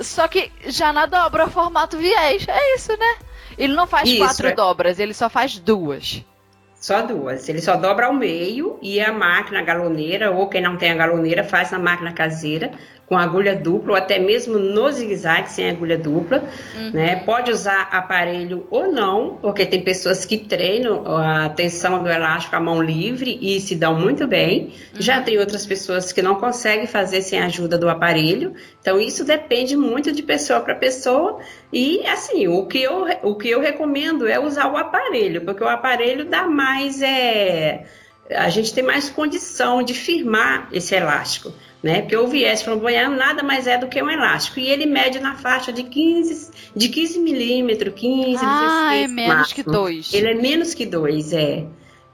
[0.01, 2.45] Só que já na dobra formato viés.
[2.47, 3.15] É isso, né?
[3.57, 4.51] Ele não faz isso, quatro é.
[4.53, 6.25] dobras, ele só faz duas.
[6.73, 7.47] Só duas.
[7.47, 11.43] Ele só dobra ao meio e a máquina galoneira, ou quem não tem a galoneira,
[11.43, 12.71] faz na máquina caseira
[13.07, 16.43] com agulha dupla, ou até mesmo no zigue-zague sem agulha dupla,
[16.75, 16.91] uhum.
[16.91, 17.17] né?
[17.17, 22.59] Pode usar aparelho ou não, porque tem pessoas que treinam a tensão do elástico à
[22.59, 24.73] mão livre e se dão muito bem.
[24.93, 25.01] Uhum.
[25.01, 28.55] Já tem outras pessoas que não conseguem fazer sem a ajuda do aparelho.
[28.81, 31.39] Então isso depende muito de pessoa para pessoa.
[31.71, 35.67] E assim, o que, eu, o que eu recomendo é usar o aparelho, porque o
[35.67, 37.85] aparelho dá mais é
[38.27, 41.53] a gente tem mais condição de firmar esse elástico
[41.85, 42.01] né?
[42.01, 44.59] Porque o viés flamboyant nada mais é do que um elástico.
[44.59, 49.35] E ele mede na faixa de 15, de 15 milímetros, 15, ah, 16 é menos
[49.35, 49.55] máximo.
[49.55, 50.13] que 2.
[50.15, 51.67] Ele é menos que 2, é.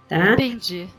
[0.09, 0.33] Tá?
[0.33, 0.89] Entendi.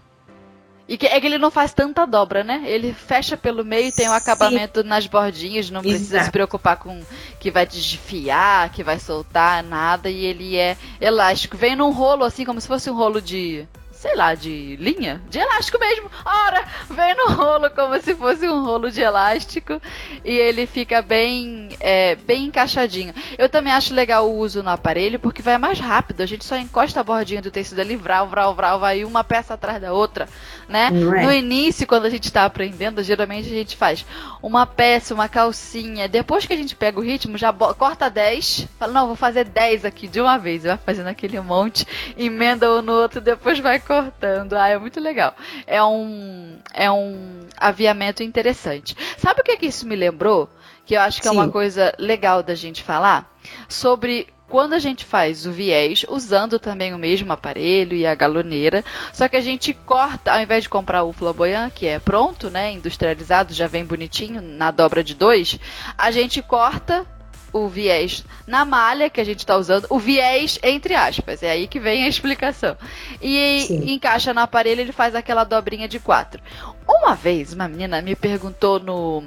[0.89, 2.63] E que, é que ele não faz tanta dobra, né?
[2.65, 6.25] Ele fecha pelo meio e tem um acabamento nas bordinhas, não precisa Exato.
[6.25, 6.99] se preocupar com
[7.39, 10.09] que vai desfiar, que vai soltar, nada.
[10.09, 11.59] E ele é elástico.
[11.59, 13.67] Vem num rolo assim, como se fosse um rolo de
[14.03, 16.11] sei lá, de linha, de elástico mesmo.
[16.25, 19.81] Ora, vem no rolo como se fosse um rolo de elástico
[20.25, 23.15] e ele fica bem, é, bem encaixadinho.
[23.39, 26.21] Eu também acho legal o uso no aparelho porque vai mais rápido.
[26.21, 29.55] A gente só encosta a bordinha do tecido ali, vral, vral, vral, vai uma peça
[29.55, 30.29] atrás da outra,
[30.69, 30.89] né?
[30.89, 30.91] É.
[30.91, 34.05] No início, quando a gente está aprendendo, geralmente a gente faz
[34.43, 36.09] uma peça, uma calcinha.
[36.09, 39.85] Depois que a gente pega o ritmo, já corta 10, fala, não, vou fazer 10
[39.85, 40.65] aqui de uma vez.
[40.65, 41.87] Vai fazendo aquele monte,
[42.19, 44.55] emenda um no outro, depois vai cortando.
[44.55, 45.35] Ah, é muito legal.
[45.67, 48.97] É um, é um aviamento interessante.
[49.19, 50.49] Sabe o que, que isso me lembrou?
[50.87, 51.37] Que eu acho que Sim.
[51.37, 53.31] é uma coisa legal da gente falar?
[53.69, 58.85] Sobre quando a gente faz o viés, usando também o mesmo aparelho e a galoneira,
[59.11, 62.71] só que a gente corta, ao invés de comprar o flamboyant, que é pronto, né,
[62.71, 65.59] industrializado, já vem bonitinho, na dobra de dois,
[65.97, 67.07] a gente corta
[67.53, 71.67] o viés na malha que a gente está usando, o viés entre aspas, é aí
[71.67, 72.77] que vem a explicação.
[73.21, 73.93] E Sim.
[73.93, 76.43] encaixa no aparelho, ele faz aquela dobrinha de quatro.
[76.87, 79.25] Uma vez, uma menina me perguntou no,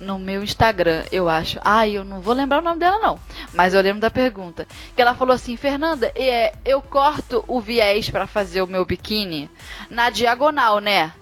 [0.00, 1.58] no meu Instagram, eu acho.
[1.64, 3.18] Ai, eu não vou lembrar o nome dela, não.
[3.52, 4.66] Mas eu lembro da pergunta.
[4.94, 9.50] Que ela falou assim, Fernanda, é, eu corto o viés para fazer o meu biquíni
[9.90, 11.12] na diagonal, né?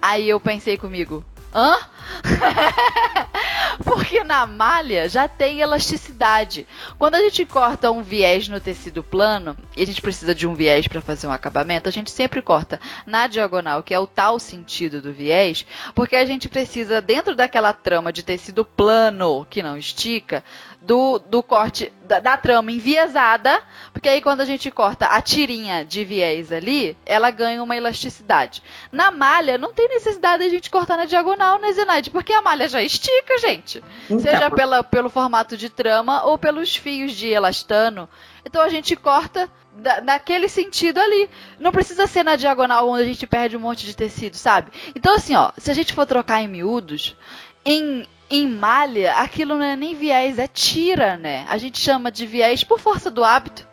[0.00, 1.76] Aí eu pensei comigo, hã?
[3.82, 6.66] Porque na malha já tem elasticidade.
[6.98, 10.54] Quando a gente corta um viés no tecido plano, e a gente precisa de um
[10.54, 14.38] viés para fazer um acabamento, a gente sempre corta na diagonal, que é o tal
[14.38, 19.76] sentido do viés, porque a gente precisa, dentro daquela trama de tecido plano, que não
[19.76, 20.44] estica,
[20.84, 23.62] do, do corte da, da, trama enviesada,
[23.92, 28.62] porque aí quando a gente corta a tirinha de viés ali, ela ganha uma elasticidade.
[28.92, 32.10] Na malha, não tem necessidade de a gente cortar na diagonal, né, Zenaide?
[32.10, 33.82] Porque a malha já estica, gente.
[34.06, 34.20] Então.
[34.20, 38.08] Seja pela, pelo formato de trama ou pelos fios de elastano.
[38.44, 41.28] Então a gente corta da, naquele sentido ali.
[41.58, 44.70] Não precisa ser na diagonal onde a gente perde um monte de tecido, sabe?
[44.94, 47.16] Então, assim, ó, se a gente for trocar em miúdos,
[47.64, 51.44] em em malha, aquilo não é nem viés, é tira, né?
[51.48, 53.68] A gente chama de viés por força do hábito.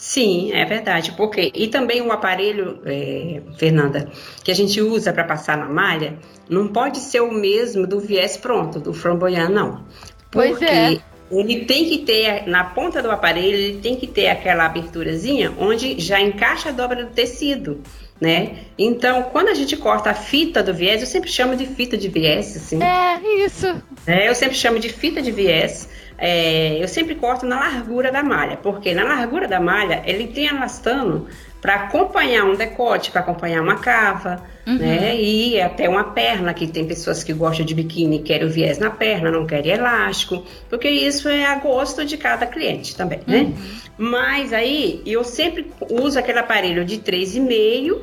[0.00, 1.12] Sim, é verdade.
[1.12, 4.08] Porque e também o aparelho, é, Fernanda,
[4.42, 8.34] que a gente usa para passar na malha, não pode ser o mesmo do viés
[8.34, 9.84] pronto, do flamboyant, não.
[10.30, 10.98] Pois é.
[11.30, 16.00] ele tem que ter, na ponta do aparelho, ele tem que ter aquela aberturazinha onde
[16.00, 17.82] já encaixa a dobra do tecido
[18.20, 18.58] né?
[18.78, 22.08] Então, quando a gente corta a fita do viés, eu sempre chamo de fita de
[22.08, 22.82] viés, assim.
[22.82, 23.66] É, isso.
[24.06, 25.88] É, eu sempre chamo de fita de viés.
[26.20, 30.48] É, eu sempre corto na largura da malha, porque na largura da malha ele tem
[30.48, 31.26] elastano
[31.62, 34.76] para acompanhar um decote, para acompanhar uma cava, uhum.
[34.78, 35.16] né?
[35.16, 38.78] E até uma perna, que tem pessoas que gostam de biquíni e querem o viés
[38.78, 43.40] na perna, não querem elástico, porque isso é a gosto de cada cliente também, né?
[43.40, 43.54] Uhum.
[43.98, 47.98] Mas aí eu sempre uso aquele aparelho de 3,5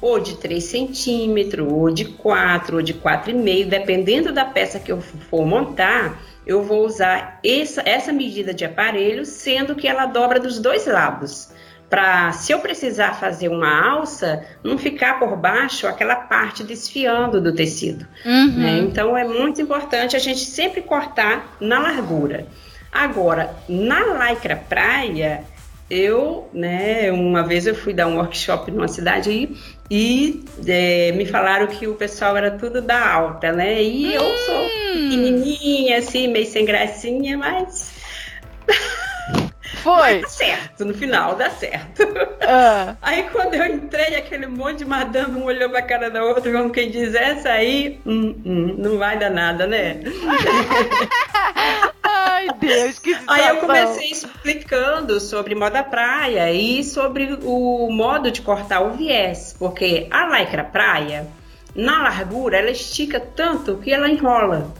[0.00, 5.00] ou de 3 centímetros, ou de 4, ou de 4,5, dependendo da peça que eu
[5.00, 10.58] for montar, eu vou usar essa, essa medida de aparelho, sendo que ela dobra dos
[10.58, 11.50] dois lados.
[11.88, 17.52] Para, se eu precisar fazer uma alça, não ficar por baixo aquela parte desfiando do
[17.52, 18.06] tecido.
[18.24, 18.58] Uhum.
[18.58, 18.78] Né?
[18.78, 22.46] Então, é muito importante a gente sempre cortar na largura.
[22.92, 25.44] Agora, na lycra praia,
[25.90, 29.56] eu, né, uma vez eu fui dar um workshop numa cidade aí
[29.90, 33.82] e é, me falaram que o pessoal era tudo da alta, né?
[33.82, 34.12] E hum.
[34.12, 37.92] eu sou pequenininha, assim, meio sem gracinha, mas.
[39.82, 40.20] Foi.
[40.20, 42.04] Dá certo, no final dá certo.
[42.04, 42.96] Uh.
[43.02, 46.70] Aí quando eu entrei, aquele monte de madame um olhou pra cara da outra, como
[46.70, 50.00] quem diz, essa aí, hum, hum, não vai dar nada, né?
[52.26, 53.34] Ai, Deus, que situação.
[53.34, 59.54] Aí eu comecei explicando sobre moda praia e sobre o modo de cortar o viés,
[59.58, 61.26] porque a lycra praia,
[61.74, 64.72] na largura, ela estica tanto que ela enrola.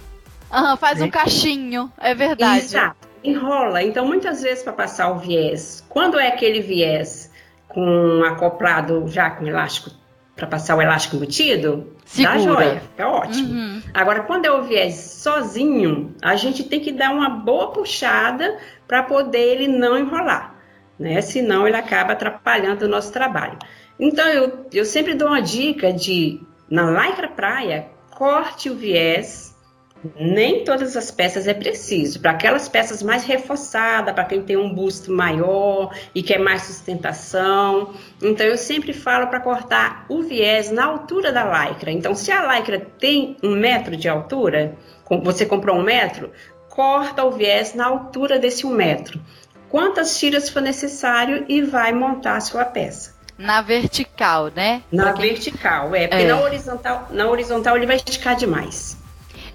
[0.52, 2.64] Uhum, faz um cachinho, é verdade.
[2.64, 3.82] Exato, enrola.
[3.82, 7.30] Então, muitas vezes, para passar o viés, quando é aquele viés
[7.68, 9.99] com acoplado já com elástico
[10.40, 12.32] para passar o elástico embutido, Segura.
[12.32, 13.52] dá joia, fica ótimo.
[13.52, 13.82] Uhum.
[13.92, 19.02] Agora, quando é o viés sozinho, a gente tem que dar uma boa puxada para
[19.02, 20.54] poder ele não enrolar,
[20.98, 21.20] né?
[21.20, 23.58] Senão ele acaba atrapalhando o nosso trabalho.
[23.98, 29.49] Então, eu, eu sempre dou uma dica de, na lycra praia, corte o viés
[30.18, 32.20] nem todas as peças é preciso.
[32.20, 37.94] Para aquelas peças mais reforçadas, para quem tem um busto maior e quer mais sustentação.
[38.22, 41.90] Então, eu sempre falo para cortar o viés na altura da lycra.
[41.90, 44.76] Então, se a lycra tem um metro de altura,
[45.22, 46.30] você comprou um metro,
[46.68, 49.20] corta o viés na altura desse um metro.
[49.68, 53.14] Quantas tiras for necessário e vai montar a sua peça.
[53.38, 54.82] Na vertical, né?
[54.92, 55.30] Na quem...
[55.30, 56.08] vertical, é.
[56.08, 56.28] Porque é.
[56.28, 58.99] na horizontal, na horizontal ele vai esticar demais.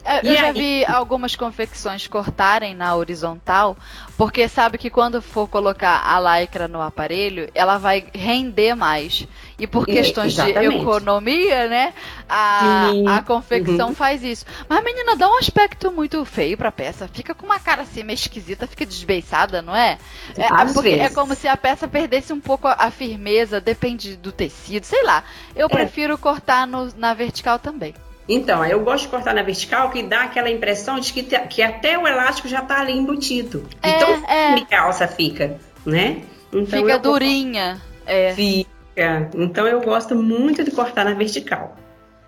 [0.06, 3.76] É, eu já vi algumas confecções cortarem na horizontal,
[4.16, 9.28] porque sabe que quando for colocar a lycra no aparelho, ela vai render mais.
[9.58, 11.94] E por questões de economia, né?
[12.30, 13.96] A, a confecção uhum.
[13.96, 14.46] faz isso.
[14.70, 17.10] Mas, menina, dá um aspecto muito feio pra peça.
[17.12, 19.98] Fica com uma cara assim meio esquisita, fica desbeiçada, não é?
[20.38, 24.32] É, porque é como se a peça perdesse um pouco a, a firmeza, depende do
[24.32, 25.24] tecido, sei lá.
[25.56, 25.70] Eu é.
[25.70, 27.96] prefiro cortar no, na vertical também.
[28.28, 31.98] Então, eu gosto de cortar na vertical, que dá aquela impressão de que, que até
[31.98, 33.68] o elástico já está ali embutido.
[33.84, 34.54] É, então, é.
[34.54, 36.24] a calça fica, né?
[36.52, 37.80] Então, fica durinha.
[38.06, 38.34] É.
[38.34, 39.30] Fica.
[39.36, 41.76] Então, eu gosto muito de cortar na vertical.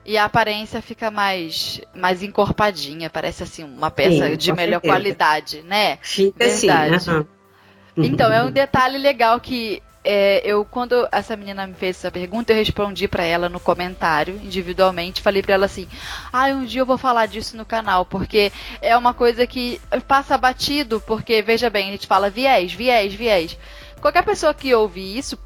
[0.06, 4.94] E a aparência fica mais, mais encorpadinha, parece assim uma peça Sim, de melhor certeza.
[4.94, 5.98] qualidade, né?
[6.02, 6.96] Fica assim, Verdade.
[6.96, 7.12] assim.
[7.12, 7.26] Uhum.
[7.98, 12.54] Então, é um detalhe legal que é, eu quando essa menina me fez essa pergunta,
[12.54, 15.86] eu respondi para ela no comentário individualmente, falei para ela assim:
[16.32, 18.50] "Ah, um dia eu vou falar disso no canal, porque
[18.82, 23.58] é uma coisa que passa batido, porque veja bem, a gente fala viés, viés, viés.
[24.00, 25.38] Qualquer pessoa que ouve isso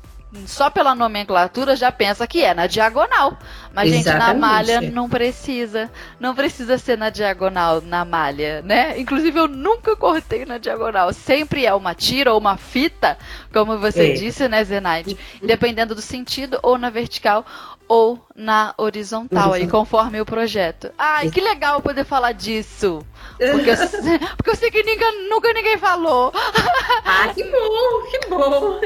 [0.45, 3.37] só pela nomenclatura já pensa que é na diagonal.
[3.73, 4.03] Mas, Exatamente.
[4.03, 5.89] gente, na malha não precisa.
[6.19, 8.99] Não precisa ser na diagonal, na malha, né?
[8.99, 11.13] Inclusive, eu nunca cortei na diagonal.
[11.13, 13.17] Sempre é uma tira ou uma fita,
[13.53, 14.13] como você é.
[14.13, 15.17] disse, né, Zenaide?
[15.41, 17.45] Dependendo do sentido, ou na vertical
[17.87, 20.91] ou na horizontal, aí, conforme o projeto.
[20.97, 23.05] Ai, que legal poder falar disso.
[23.49, 23.75] Porque eu,
[24.37, 26.31] porque eu sei que ninguém, nunca ninguém falou.
[27.03, 28.81] Ah, que bom, que bom.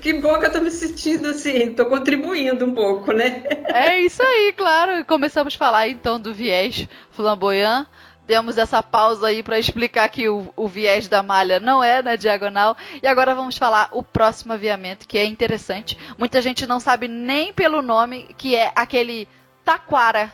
[0.00, 3.44] Que bom que eu tô me sentindo assim, tô contribuindo um pouco, né?
[3.66, 5.04] É isso aí, claro.
[5.04, 7.86] Começamos a falar então do viés flamboyant
[8.26, 12.14] demos essa pausa aí para explicar que o, o, viés da malha não é na
[12.14, 12.76] diagonal.
[13.02, 15.98] E agora vamos falar o próximo aviamento, que é interessante.
[16.18, 19.26] Muita gente não sabe nem pelo nome, que é aquele
[19.64, 20.30] taquara,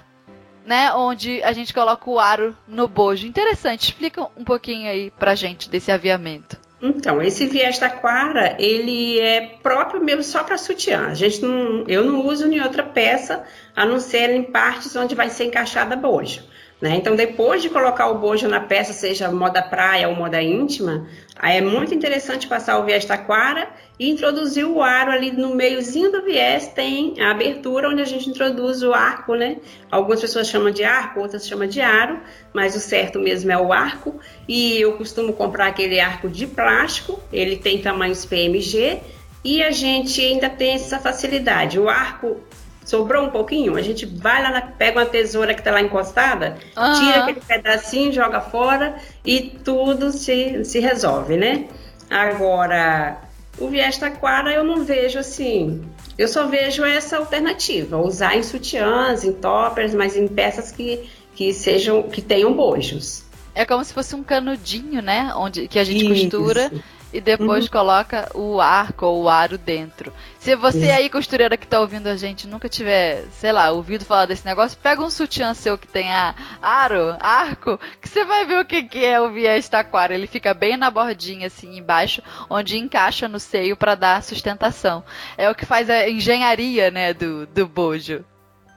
[0.64, 0.92] né?
[0.92, 3.26] Onde a gente coloca o aro no bojo.
[3.26, 3.90] Interessante.
[3.90, 6.56] Explica um pouquinho aí pra gente desse aviamento.
[6.82, 11.06] Então, esse viés taquara, ele é próprio mesmo só para sutiã.
[11.06, 13.42] A gente não, eu não uso em outra peça,
[13.74, 16.42] a não ser em partes onde vai ser encaixada bojo.
[16.82, 16.96] Né?
[16.96, 21.06] Então, depois de colocar o bojo na peça, seja moda praia ou moda íntima,
[21.36, 23.68] aí é muito interessante passar o viés taquara
[23.98, 28.28] e introduzir o aro ali no meiozinho do viés, tem a abertura onde a gente
[28.28, 29.58] introduz o arco, né?
[29.90, 32.20] Algumas pessoas chamam de arco, outras chamam de aro,
[32.52, 34.18] mas o certo mesmo é o arco.
[34.48, 39.00] E eu costumo comprar aquele arco de plástico, ele tem tamanhos PMG,
[39.44, 41.78] e a gente ainda tem essa facilidade.
[41.78, 42.40] O arco
[42.84, 46.92] sobrou um pouquinho, a gente vai lá, pega uma tesoura que está lá encostada, uhum.
[46.92, 51.66] tira aquele pedacinho, joga fora e tudo se, se resolve, né?
[52.10, 53.18] Agora,
[53.58, 55.82] o viés taquara eu não vejo assim.
[56.16, 61.52] Eu só vejo essa alternativa, usar em sutiãs, em toppers, mas em peças que, que
[61.52, 63.24] sejam que tenham bojos.
[63.54, 65.32] É como se fosse um canudinho, né?
[65.36, 66.30] Onde que a gente Isso.
[66.30, 66.70] costura
[67.14, 67.70] e depois uhum.
[67.70, 70.12] coloca o arco ou o aro dentro.
[70.40, 74.26] Se você aí, costureira que tá ouvindo a gente, nunca tiver, sei lá, ouvido falar
[74.26, 78.64] desse negócio, pega um sutiã seu que tenha aro, arco, que você vai ver o
[78.64, 80.12] que, que é o viés taquara.
[80.12, 85.04] Ele fica bem na bordinha, assim, embaixo, onde encaixa no seio para dar sustentação.
[85.38, 88.24] É o que faz a engenharia, né, do, do bojo.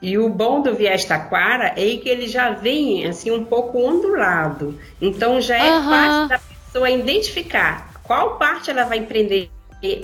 [0.00, 4.78] E o bom do viés taquara é que ele já vem assim um pouco ondulado.
[5.02, 5.84] Então já é uhum.
[5.90, 9.50] fácil da pessoa identificar qual parte ela vai prender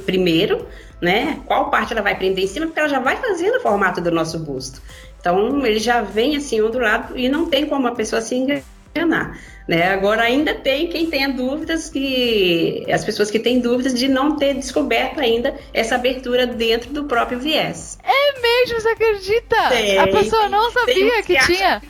[0.04, 0.68] primeiro,
[1.00, 1.40] né?
[1.46, 4.10] Qual parte ela vai prender em cima, porque ela já vai fazendo o formato do
[4.10, 4.80] nosso busto.
[5.18, 9.40] Então, ele já vem assim ondulado e não tem como a pessoa se enganar.
[9.66, 9.90] Né?
[9.90, 14.52] Agora, ainda tem quem tenha dúvidas, que as pessoas que têm dúvidas de não ter
[14.52, 17.98] descoberto ainda essa abertura dentro do próprio viés.
[18.04, 19.68] É mesmo, você acredita?
[19.70, 21.76] Tem, a pessoa não sabia que, que, tinha.
[21.78, 21.82] Acha,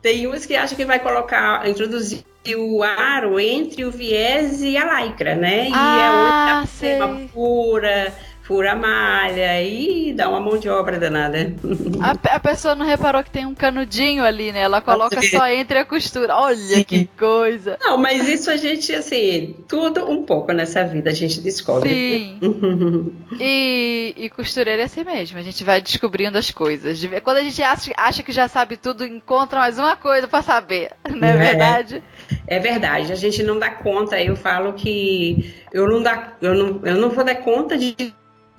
[0.00, 2.24] tem uns que acham que vai colocar, introduzir
[2.56, 5.68] o aro entre o viés e a lycra, né?
[5.68, 8.12] E ah, é outra pura
[8.50, 11.54] fura a malha e dá uma mão de obra danada.
[12.00, 14.62] A, a, pessoa não reparou que tem um canudinho ali, né?
[14.62, 16.34] Ela coloca só entre a costura.
[16.34, 16.82] Olha Sim.
[16.82, 17.78] que coisa.
[17.80, 21.90] Não, mas isso a gente, assim, tudo um pouco nessa vida a gente descobre.
[21.90, 23.12] Sim.
[23.38, 27.00] e, e costureira é assim mesmo, a gente vai descobrindo as coisas.
[27.22, 30.90] Quando a gente acha, acha que já sabe tudo, encontra mais uma coisa para saber,
[31.08, 32.02] não é, é verdade?
[32.46, 34.20] É verdade, a gente não dá conta.
[34.20, 37.94] Eu falo que eu não, dá, eu não, eu não vou dar conta de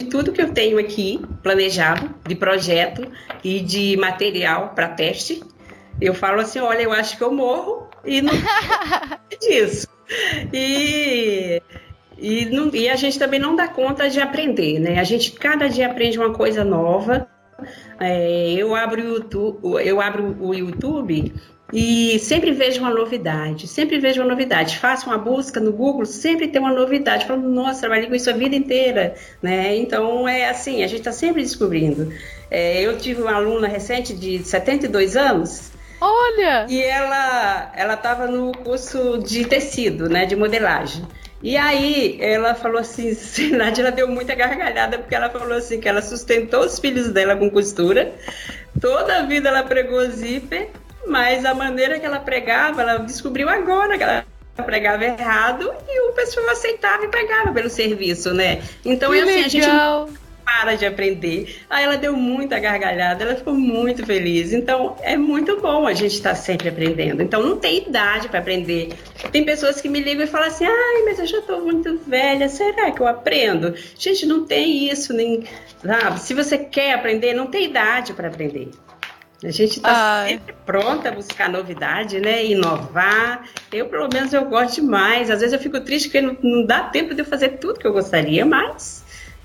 [0.10, 3.08] tudo que eu tenho aqui planejado de projeto
[3.44, 5.44] e de material para teste.
[6.00, 8.34] Eu falo assim, olha, eu acho que eu morro e não
[9.40, 9.88] disso.
[10.52, 11.62] E
[12.22, 15.00] e, não, e a gente também não dá conta de aprender, né?
[15.00, 17.28] A gente cada dia aprende uma coisa nova.
[18.00, 21.34] É, eu abro o YouTube, eu abro o YouTube
[21.74, 24.78] e sempre vejo uma novidade, sempre vejo uma novidade.
[24.78, 27.26] Faço uma busca no Google, sempre tem uma novidade.
[27.26, 29.76] Falo, nossa, trabalhei com isso a vida inteira, né?
[29.78, 32.12] Então é assim, a gente está sempre descobrindo.
[32.50, 35.72] É, eu tive uma aluna recente de 72 anos.
[36.02, 36.66] Olha!
[36.68, 41.06] E ela ela estava no curso de tecido, né, de modelagem.
[41.44, 43.16] E aí ela falou assim,
[43.56, 47.36] Nádia, ela deu muita gargalhada porque ela falou assim que ela sustentou os filhos dela
[47.36, 48.14] com costura.
[48.80, 50.70] Toda a vida ela pregou zíper
[51.08, 54.26] mas a maneira que ela pregava, ela descobriu agora que ela
[54.66, 58.62] pregava errado e o pessoal aceitava e pegava pelo serviço, né?
[58.86, 60.04] Então que é assim, legal.
[60.04, 60.22] a gente
[60.52, 61.62] para de aprender.
[61.70, 64.54] Aí ela deu muita gargalhada, ela ficou muito feliz.
[64.54, 67.22] Então é muito bom a gente estar tá sempre aprendendo.
[67.22, 68.94] Então não tem idade para aprender.
[69.32, 72.50] Tem pessoas que me ligam e falam assim: ai, mas eu já estou muito velha,
[72.50, 73.74] será que eu aprendo?
[73.98, 75.44] Gente, não tem isso, nem.
[75.84, 76.20] Sabe?
[76.20, 78.70] Se você quer aprender, não tem idade para aprender.
[79.44, 82.46] A gente está sempre pronta a buscar novidade, né?
[82.46, 83.44] Inovar.
[83.72, 85.32] Eu, pelo menos, eu gosto demais.
[85.32, 87.88] Às vezes eu fico triste porque não, não dá tempo de eu fazer tudo que
[87.88, 89.01] eu gostaria, mas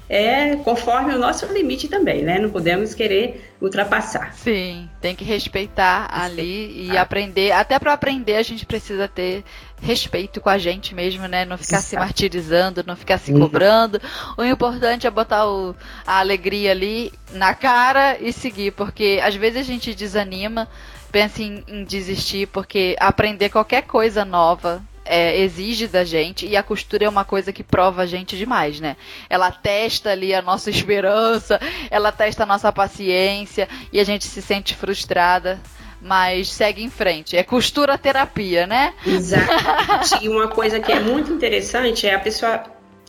[0.09, 2.39] é conforme o nosso limite também, né?
[2.39, 4.33] Não podemos querer ultrapassar.
[4.35, 7.51] Sim, tem que respeitar ali e aprender.
[7.53, 9.45] Até para aprender a gente precisa ter
[9.81, 11.45] respeito com a gente mesmo, né?
[11.45, 11.89] Não ficar Exato.
[11.89, 14.01] se martirizando, não ficar se cobrando.
[14.39, 14.45] Uhum.
[14.45, 15.75] O importante é botar o,
[16.07, 20.69] a alegria ali na cara e seguir, porque às vezes a gente desanima,
[21.11, 26.63] pensa em, em desistir, porque aprender qualquer coisa nova é, exige da gente e a
[26.63, 28.97] costura é uma coisa que prova a gente demais, né?
[29.29, 34.43] Ela testa ali a nossa esperança, ela testa a nossa paciência e a gente se
[34.43, 35.61] sente frustrada
[35.99, 37.37] mas segue em frente.
[37.37, 38.95] É costura terapia, né?
[39.05, 40.25] Exatamente.
[40.25, 42.63] e uma coisa que é muito interessante é a pessoa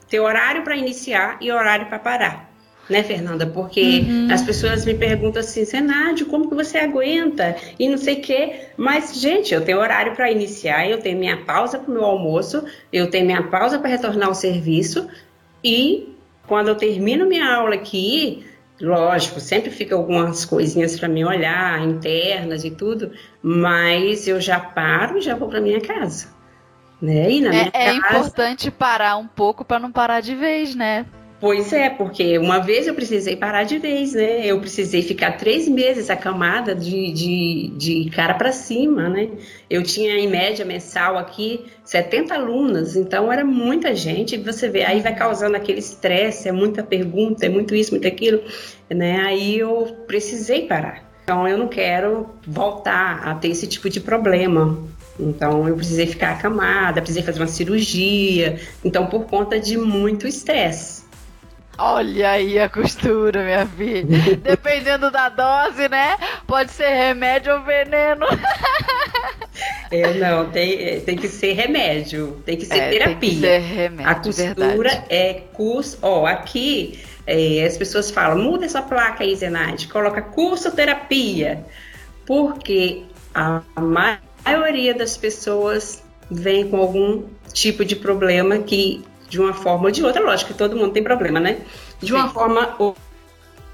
[0.09, 2.46] ter horário para iniciar e horário para parar.
[2.89, 3.45] Né, Fernanda?
[3.45, 4.27] Porque uhum.
[4.31, 7.55] as pessoas me perguntam assim, Senádio, como que você aguenta?
[7.77, 8.61] E não sei o quê.
[8.77, 12.63] Mas, gente, eu tenho horário para iniciar, eu tenho minha pausa para o meu almoço,
[12.91, 15.07] eu tenho minha pausa para retornar ao serviço.
[15.63, 16.15] E
[16.47, 18.45] quando eu termino minha aula aqui,
[18.79, 23.11] Lógico, sempre fica algumas coisinhas para mim olhar, internas e tudo,
[23.41, 26.27] mas eu já paro e já vou para minha casa.
[27.01, 27.39] Né?
[27.39, 31.05] Na é, é importante parar um pouco para não parar de vez, né?
[31.39, 34.43] Pois é, porque uma vez eu precisei parar de vez, né?
[34.43, 39.29] Eu precisei ficar três meses acamada de, de, de cara para cima, né?
[39.69, 44.35] Eu tinha em média mensal aqui 70 alunas, então era muita gente.
[44.37, 48.41] Você vê, aí vai causando aquele estresse, é muita pergunta, é muito isso, muito aquilo,
[48.89, 49.21] né?
[49.21, 51.07] Aí eu precisei parar.
[51.23, 54.75] Então eu não quero voltar a ter esse tipo de problema.
[55.19, 58.59] Então eu precisei ficar acamada, precisei fazer uma cirurgia.
[58.83, 61.05] Então por conta de muito estresse.
[61.77, 64.35] Olha aí a costura, minha filha.
[64.41, 66.17] Dependendo da dose, né?
[66.47, 68.25] Pode ser remédio ou veneno.
[69.89, 73.17] É, não, tem, tem que ser remédio, tem que ser é, terapia.
[73.19, 75.05] Tem que ser remédio, a costura verdade.
[75.09, 75.97] é curso.
[76.01, 81.65] Ó, aqui é, as pessoas falam, muda essa placa aí, Zenaide, coloca curso terapia.
[82.25, 83.03] Porque
[83.33, 83.61] a
[84.45, 87.23] maioria das pessoas vem com algum
[87.53, 91.03] tipo de problema que de uma forma ou de outra, lógico que todo mundo tem
[91.03, 91.59] problema, né?
[92.01, 92.33] De uma Sim.
[92.33, 92.95] forma ou,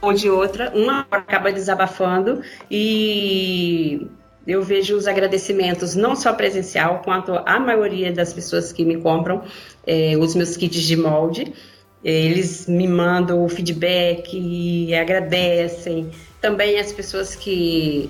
[0.01, 4.07] ou de outra, uma acaba desabafando e
[4.45, 9.43] eu vejo os agradecimentos não só presencial, quanto a maioria das pessoas que me compram
[9.87, 11.53] é, os meus kits de molde.
[12.03, 16.11] Eles me mandam o feedback e agradecem.
[16.41, 18.09] Também as pessoas que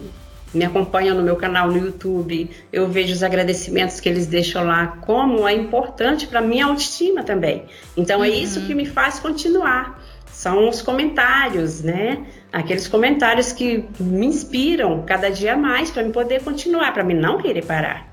[0.54, 4.98] me acompanham no meu canal no YouTube, eu vejo os agradecimentos que eles deixam lá,
[5.02, 7.66] como é importante para minha autoestima também.
[7.98, 8.26] Então uhum.
[8.26, 10.02] é isso que me faz continuar.
[10.28, 12.26] São os comentários, né?
[12.52, 17.38] Aqueles comentários que me inspiram cada dia mais para me poder continuar, para me não
[17.38, 18.13] querer parar.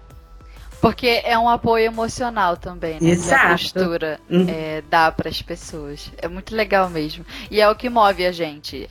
[0.80, 3.10] Porque é um apoio emocional também, né?
[3.10, 3.40] Exato.
[3.40, 4.46] Que a postura uhum.
[4.48, 6.10] é, dá para as pessoas.
[6.16, 7.24] É muito legal mesmo.
[7.50, 8.88] E é o que move a gente.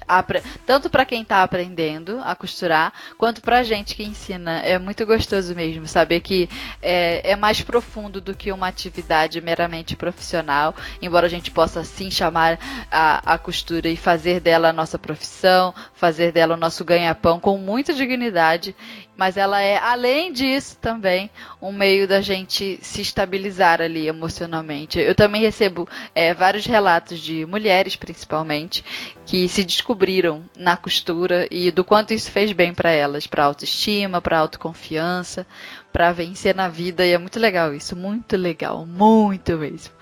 [0.66, 4.60] Tanto para quem está aprendendo a costurar, quanto para a gente que ensina.
[4.60, 6.48] É muito gostoso mesmo saber que
[6.82, 10.76] é, é, mais profundo do que uma atividade meramente profissional.
[11.02, 12.60] Embora a gente possa sim chamar
[12.92, 17.58] a, a costura e fazer dela a nossa profissão, fazer dela o nosso ganha-pão com
[17.58, 18.76] muita dignidade
[19.20, 21.30] mas ela é, além disso, também
[21.62, 24.98] um meio da gente se estabilizar ali emocionalmente.
[24.98, 28.82] Eu também recebo é, vários relatos de mulheres, principalmente,
[29.26, 34.22] que se descobriram na costura e do quanto isso fez bem para elas, para autoestima,
[34.22, 35.46] para autoconfiança,
[35.92, 37.06] para vencer na vida.
[37.06, 39.94] E é muito legal isso, muito legal, muito mesmo.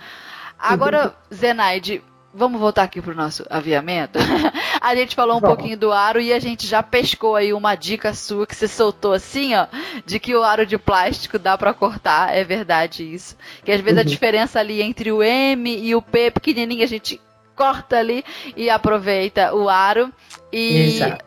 [0.59, 2.03] Agora, Zenaide,
[2.38, 4.19] vamos voltar aqui pro nosso aviamento.
[4.79, 8.13] a gente falou um pouquinho do aro e a gente já pescou aí uma dica
[8.13, 9.65] sua que você soltou assim, ó,
[10.05, 13.35] de que o aro de plástico dá para cortar, é verdade isso.
[13.65, 14.05] Que às vezes uhum.
[14.05, 17.19] a diferença ali entre o M e o P pequenininho a gente
[17.55, 18.23] corta ali
[18.55, 20.13] e aproveita o aro.
[20.53, 21.26] E Exato.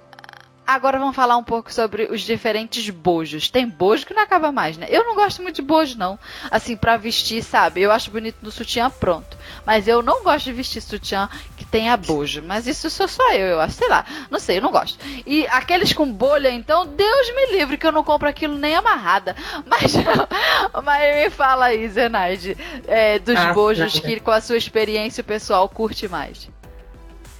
[0.71, 3.51] Agora vamos falar um pouco sobre os diferentes bojos.
[3.51, 4.87] Tem bojo que não acaba mais, né?
[4.89, 6.17] Eu não gosto muito de bojo, não.
[6.49, 7.83] Assim, para vestir, sabe?
[7.83, 9.37] Eu acho bonito no sutiã pronto.
[9.67, 12.41] Mas eu não gosto de vestir sutiã que tenha bojo.
[12.47, 13.75] Mas isso sou só eu, eu acho.
[13.75, 14.07] Sei lá.
[14.31, 14.97] Não sei, eu não gosto.
[15.27, 19.35] E aqueles com bolha, então, Deus me livre que eu não compro aquilo nem amarrada.
[19.67, 19.95] Mas,
[20.85, 22.57] mas me fala aí, Zenaide,
[22.87, 26.49] é, dos ah, bojos que com a sua experiência o pessoal curte mais.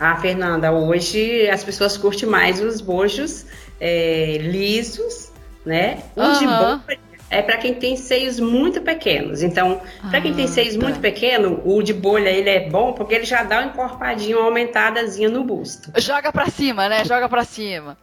[0.01, 3.45] Ah, Fernanda, hoje as pessoas curtem mais os bojos
[3.79, 5.31] é, lisos,
[5.65, 6.03] né?
[6.17, 6.39] O uhum.
[6.39, 6.83] de boa
[7.31, 9.43] é para quem tem seios muito pequenos.
[9.43, 9.81] Então,
[10.11, 10.83] para quem tem ah, seios tá.
[10.83, 14.47] muito pequeno, o de bolha ele é bom porque ele já dá uma encorpadinha, uma
[14.47, 15.93] aumentadazinha no busto.
[15.97, 17.05] Joga para cima, né?
[17.05, 17.97] Joga para cima.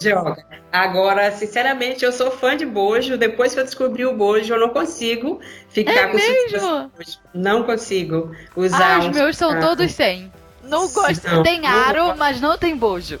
[0.00, 0.36] Joga.
[0.70, 3.18] Agora, sinceramente, eu sou fã de bojo.
[3.18, 5.40] Depois que eu descobri o bojo, eu não consigo
[5.70, 6.92] ficar é com mesmo?
[7.34, 8.96] Não consigo usar.
[8.96, 10.30] Ah, os meus são todos sem.
[10.68, 11.26] Não gosto.
[11.28, 13.18] Não, tem aro, mas não tem bojo.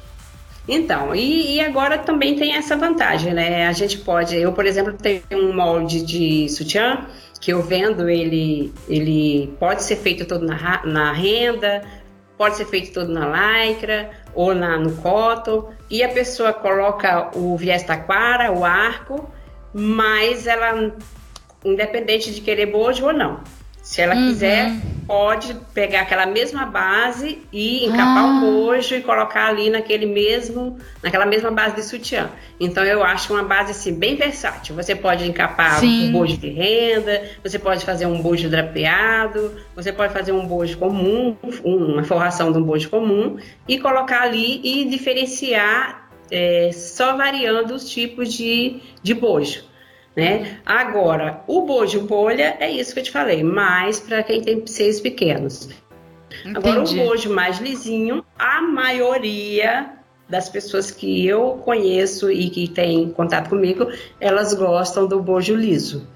[0.68, 3.66] Então, e, e, agora também tem essa vantagem, né?
[3.66, 7.06] A gente pode, eu, por exemplo, tenho um molde de sutiã
[7.40, 11.82] que eu vendo, ele, ele pode ser feito todo na, na renda,
[12.36, 17.56] pode ser feito todo na lycra ou na, no cotton, e a pessoa coloca o
[17.56, 19.28] viés taquara, o arco,
[19.72, 20.92] mas ela,
[21.64, 23.40] independente de querer bojo ou não,
[23.88, 24.28] se ela uhum.
[24.28, 24.70] quiser,
[25.06, 28.26] pode pegar aquela mesma base e encapar ah.
[28.26, 32.28] um bojo e colocar ali naquele mesmo, naquela mesma base de sutiã.
[32.60, 34.76] Então eu acho uma base assim bem versátil.
[34.76, 36.10] Você pode encapar Sim.
[36.10, 40.76] um bojo de renda, você pode fazer um bojo drapeado, você pode fazer um bojo
[40.76, 41.34] comum,
[41.64, 47.88] uma forração de um bojo comum e colocar ali e diferenciar é, só variando os
[47.88, 49.67] tipos de, de bojo.
[50.16, 50.58] Né?
[50.66, 55.00] Agora, o bojo bolha é isso que eu te falei, mais para quem tem seios
[55.00, 55.68] pequenos.
[56.44, 56.56] Entendi.
[56.56, 59.90] Agora, o bojo mais lisinho, a maioria
[60.28, 63.90] das pessoas que eu conheço e que têm contato comigo,
[64.20, 66.06] elas gostam do bojo liso.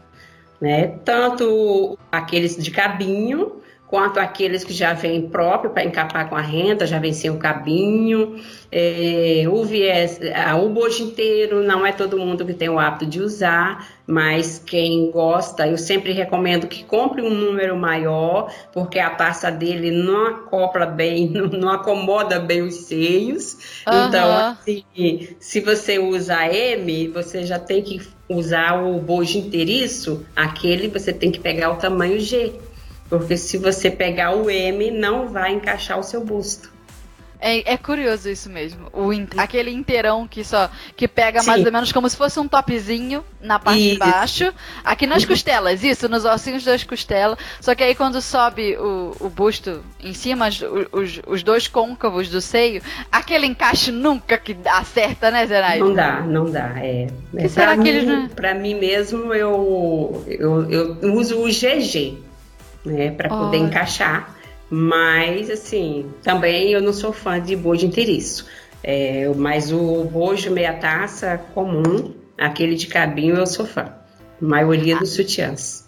[0.61, 0.99] Né?
[1.05, 3.63] Tanto aqueles de cabinho,
[3.93, 7.37] quanto aqueles que já vêm próprio para encapar com a renda, já vem sem o
[7.37, 8.43] cabinho.
[8.73, 10.19] É, o viés,
[10.65, 15.11] o bojo inteiro, não é todo mundo que tem o hábito de usar, mas quem
[15.11, 20.87] gosta, eu sempre recomendo que compre um número maior, porque a taça dele não acopla
[20.87, 23.83] bem, não, acomoda bem os seios.
[23.87, 24.09] Uhum.
[24.09, 30.89] Então, assim, se você usa M, você já tem que usar o bojo inteiriço, aquele
[30.89, 32.55] você tem que pegar o tamanho G
[33.13, 36.73] porque se você pegar o M, não vai encaixar o seu busto.
[37.39, 38.87] É, é curioso isso mesmo.
[38.91, 41.47] O, aquele inteirão que só que pega Sim.
[41.49, 43.93] mais ou menos como se fosse um topzinho na parte isso.
[43.93, 44.55] de baixo.
[44.83, 47.37] Aqui nas costelas, isso, nos ossinhos das costelas.
[47.61, 52.31] Só que aí quando sobe o, o busto em cima, os, os, os, dois côncavos
[52.31, 55.81] do seio, aquele encaixe nunca que acerta, né, Zerai?
[55.81, 56.73] Não dá, não dá.
[56.79, 57.09] É.
[57.37, 58.29] é será que eles não...
[58.29, 62.32] Pra mim mesmo, eu, eu, eu uso o GG
[62.85, 64.35] né, para poder encaixar.
[64.71, 68.47] Mas, assim, também eu não sou fã de bojo inteiriço.
[68.83, 73.93] É, mas o bojo meia taça comum, aquele de cabinho, eu sou fã.
[74.41, 75.83] maioria dos sutiãs.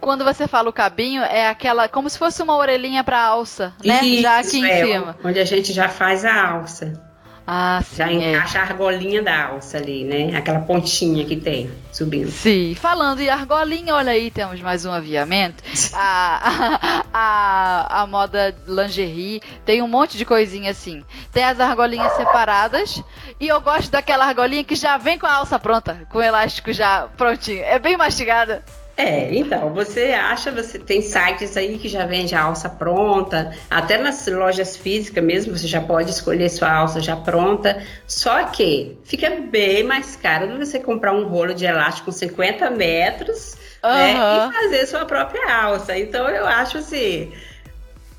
[0.00, 1.88] Quando você fala o cabinho, é aquela.
[1.88, 4.00] como se fosse uma orelhinha para alça, né?
[4.02, 5.16] Isso, já aqui em é, cima.
[5.22, 7.07] Onde a gente já faz a alça.
[7.50, 7.96] Ah, sim.
[7.96, 8.12] Já é.
[8.12, 8.60] encaixa é.
[8.60, 10.36] a argolinha da alça ali, né?
[10.36, 12.30] Aquela pontinha que tem subindo.
[12.30, 12.74] Sim.
[12.74, 15.64] Falando em argolinha, olha aí, temos mais um aviamento.
[15.94, 21.02] a, a, a, moda lingerie tem um monte de coisinha assim.
[21.32, 23.02] Tem as argolinhas separadas.
[23.40, 26.70] E eu gosto daquela argolinha que já vem com a alça pronta, com o elástico
[26.70, 27.62] já prontinho.
[27.64, 28.62] É bem mastigada.
[28.98, 33.96] É, então, você acha, você tem sites aí que já vende a alça pronta, até
[33.96, 39.30] nas lojas físicas mesmo, você já pode escolher sua alça já pronta, só que fica
[39.30, 43.88] bem mais caro do que você comprar um rolo de elástico com 50 metros uhum.
[43.88, 44.14] né,
[44.48, 45.96] e fazer sua própria alça.
[45.96, 47.32] Então, eu acho assim,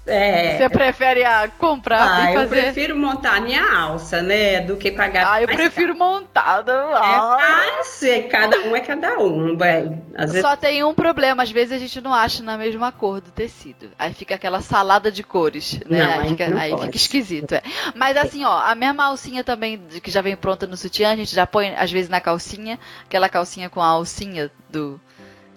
[0.06, 0.58] é.
[0.58, 2.58] Você prefere a ah, comprar ah, e fazer...
[2.58, 4.62] eu prefiro montar a minha alça, né?
[4.62, 5.32] Do que pagar.
[5.32, 6.00] Ah, eu prefiro caro.
[6.00, 6.74] montada.
[6.96, 7.38] Ah.
[7.40, 9.58] É, mas é, cada um é cada um.
[9.58, 10.60] Só vezes...
[10.60, 13.92] tem um problema, às vezes a gente não acha na mesma cor do tecido.
[14.00, 16.04] Aí fica aquela salada de cores, né?
[16.04, 17.56] Não, aí, fica, aí fica, esquisito.
[17.56, 17.62] É.
[17.94, 21.36] Mas assim, ó, a mesma alcinha também que já vem pronta no sutiã, a gente
[21.36, 25.00] já põe às vezes na calcinha, aquela calcinha com a alcinha do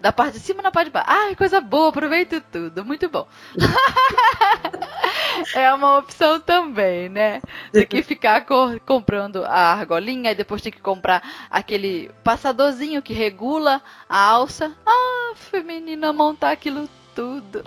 [0.02, 1.06] da parte de cima na parte de baixo.
[1.08, 2.84] Ai, coisa boa, aproveito tudo.
[2.84, 3.26] Muito bom.
[5.54, 7.40] é uma opção também, né?
[7.72, 13.12] Tem que ficar co comprando a argolinha e depois tem que comprar aquele passadorzinho que
[13.12, 14.72] regula a alça.
[14.84, 17.62] Ah, feminina montar aquilo tudo.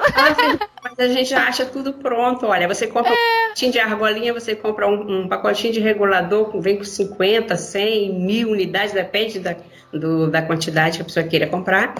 [0.83, 2.47] Mas a gente acha tudo pronto.
[2.47, 3.13] Olha, você compra é.
[3.13, 8.13] um pacotinho de argolinha, você compra um, um, pacotinho de regulador, vem com 50, 100,
[8.13, 9.55] mil unidades, depende da,
[9.93, 11.95] do, da quantidade que a pessoa queira comprar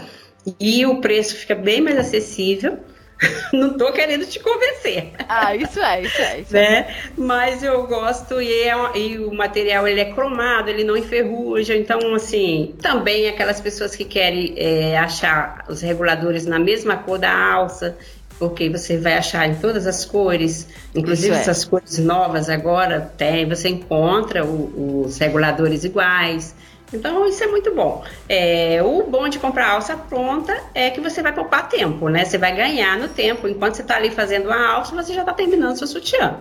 [0.60, 2.80] e o preço fica bem mais acessível.
[3.54, 5.14] Não estou querendo te convencer.
[5.28, 6.40] Ah, isso é, isso é.
[6.42, 6.80] Isso né?
[6.80, 6.96] É.
[7.18, 11.76] Mas eu gosto e, é, e, o material ele é cromado, ele não enferruja.
[11.76, 17.34] Então, assim, também aquelas pessoas que querem é, achar os reguladores na mesma cor da
[17.34, 17.98] alça,
[18.38, 21.40] porque você vai achar em todas as cores, inclusive é.
[21.40, 26.54] essas cores novas agora tem, você encontra o, os reguladores iguais.
[26.96, 28.04] Então, isso é muito bom.
[28.28, 32.26] É, o bom de comprar alça pronta é que você vai poupar tempo, né?
[32.26, 33.48] Você vai ganhar no tempo.
[33.48, 36.40] Enquanto você está ali fazendo a alça, você já está terminando seu sutiã.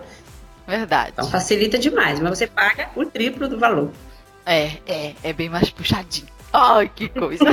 [0.67, 1.11] Verdade.
[1.13, 3.91] Então, facilita demais, mas você paga o triplo do valor.
[4.45, 6.27] É, é, é bem mais puxadinho.
[6.51, 7.43] Ai, que coisa.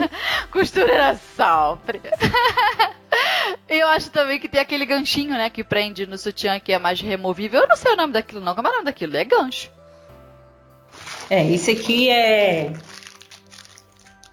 [0.50, 2.00] Costureira sofre.
[3.68, 7.00] Eu acho também que tem aquele ganchinho, né, que prende no sutiã que é mais
[7.00, 7.62] removível.
[7.62, 8.54] Eu não sei o nome daquilo, não.
[8.54, 9.16] Como é o nome daquilo?
[9.16, 9.70] É gancho.
[11.32, 12.74] É, isso aqui é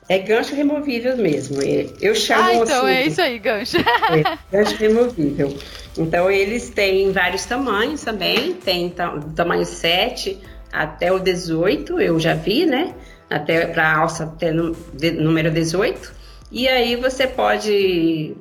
[0.09, 1.61] é gancho removível mesmo.
[1.61, 3.77] É, eu chamo ah, então assim, é isso aí, gancho.
[3.77, 5.57] É, gancho removível.
[5.97, 10.37] Então eles têm vários tamanhos também, tem do tamanho 7
[10.73, 12.93] até o 18, eu já vi, né?
[13.29, 16.13] Até para alça até número 18.
[16.51, 18.35] E aí você pode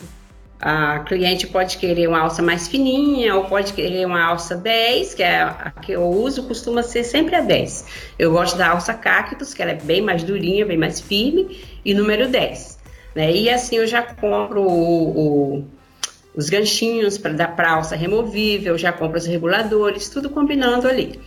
[0.61, 5.23] a cliente pode querer uma alça mais fininha ou pode querer uma alça 10, que
[5.23, 7.87] é a que eu uso, costuma ser sempre a 10.
[8.19, 11.95] Eu gosto da alça cactus, que ela é bem mais durinha, bem mais firme, e
[11.95, 12.79] número 10.
[13.15, 13.33] Né?
[13.33, 15.65] E assim eu já compro o, o,
[16.35, 21.21] os ganchinhos para dar para alça removível, já compro os reguladores, tudo combinando ali.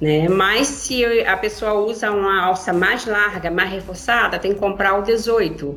[0.00, 0.28] Né?
[0.28, 5.02] Mas se a pessoa usa uma alça mais larga, mais reforçada, tem que comprar o
[5.02, 5.76] 18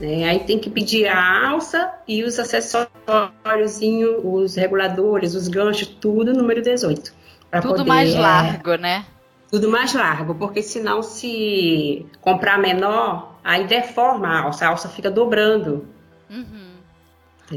[0.00, 0.24] Né?
[0.24, 2.88] Aí tem que pedir a alça e os acessórios,
[4.24, 7.12] os reguladores, os ganchos, tudo número 18.
[7.60, 9.04] Tudo poder, mais largo, né?
[9.50, 15.10] Tudo mais largo, porque senão se comprar menor, aí deforma a alça, a alça fica
[15.10, 15.86] dobrando.
[16.30, 16.70] Uhum.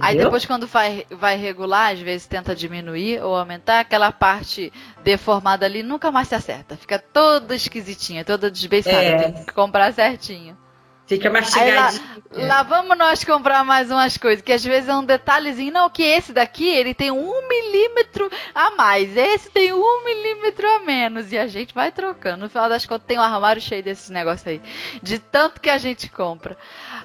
[0.02, 4.74] Aí depois quando vai, vai regular, às vezes tenta diminuir ou aumentar, aquela parte
[5.04, 6.76] deformada ali nunca mais se acerta.
[6.76, 8.98] Fica toda esquisitinha, toda desbeiçada.
[8.98, 9.32] É.
[9.32, 10.58] Tem que comprar certinho.
[11.06, 12.01] Fica mastigadinho.
[12.32, 15.89] Lá, lá, vamos nós comprar mais umas coisas, que às vezes é um detalhezinho, não,
[15.89, 21.32] que esse daqui, ele tem um milímetro a mais, esse tem um milímetro a menos,
[21.32, 22.43] e a gente vai trocando.
[22.43, 24.62] No final das contas, tem um armário cheio desses negócios aí,
[25.01, 26.58] de tanto que a gente compra.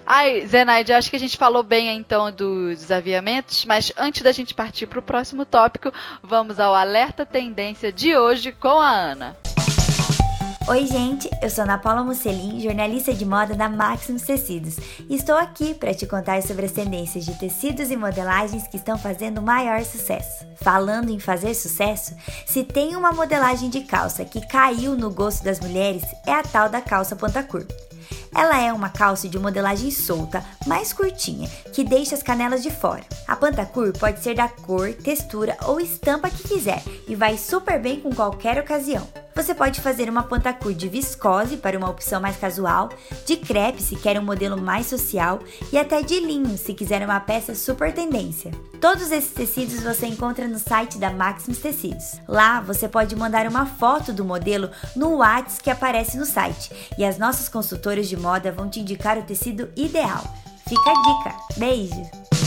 [0.06, 4.54] Ai, Zenaide, acho que a gente falou bem então dos desaviamentos, mas antes da gente
[4.54, 5.92] partir para o próximo tópico,
[6.22, 9.36] vamos ao alerta tendência de hoje com a Ana.
[10.68, 14.76] Oi, gente, eu sou Ana Paula Musselin, jornalista de moda da Maximus Tecidos,
[15.08, 18.98] e estou aqui para te contar sobre as tendências de tecidos e modelagens que estão
[18.98, 20.44] fazendo maior sucesso.
[20.56, 22.14] Falando em fazer sucesso,
[22.44, 26.68] se tem uma modelagem de calça que caiu no gosto das mulheres, é a tal
[26.68, 27.87] da calça ponta curta.
[28.34, 33.04] Ela é uma calça de modelagem solta, mais curtinha, que deixa as canelas de fora.
[33.26, 38.00] A pantacur pode ser da cor, textura ou estampa que quiser e vai super bem
[38.00, 39.06] com qualquer ocasião.
[39.38, 42.88] Você pode fazer uma pantacur de viscose para uma opção mais casual,
[43.24, 45.38] de crepe se quer um modelo mais social
[45.72, 48.50] e até de linho se quiser uma peça super tendência.
[48.80, 52.16] Todos esses tecidos você encontra no site da Maximus Tecidos.
[52.26, 57.04] Lá você pode mandar uma foto do modelo no WhatsApp que aparece no site e
[57.04, 60.22] as nossas consultoras de moda vão te indicar o tecido ideal.
[60.68, 61.36] Fica a dica.
[61.56, 62.37] Beijo!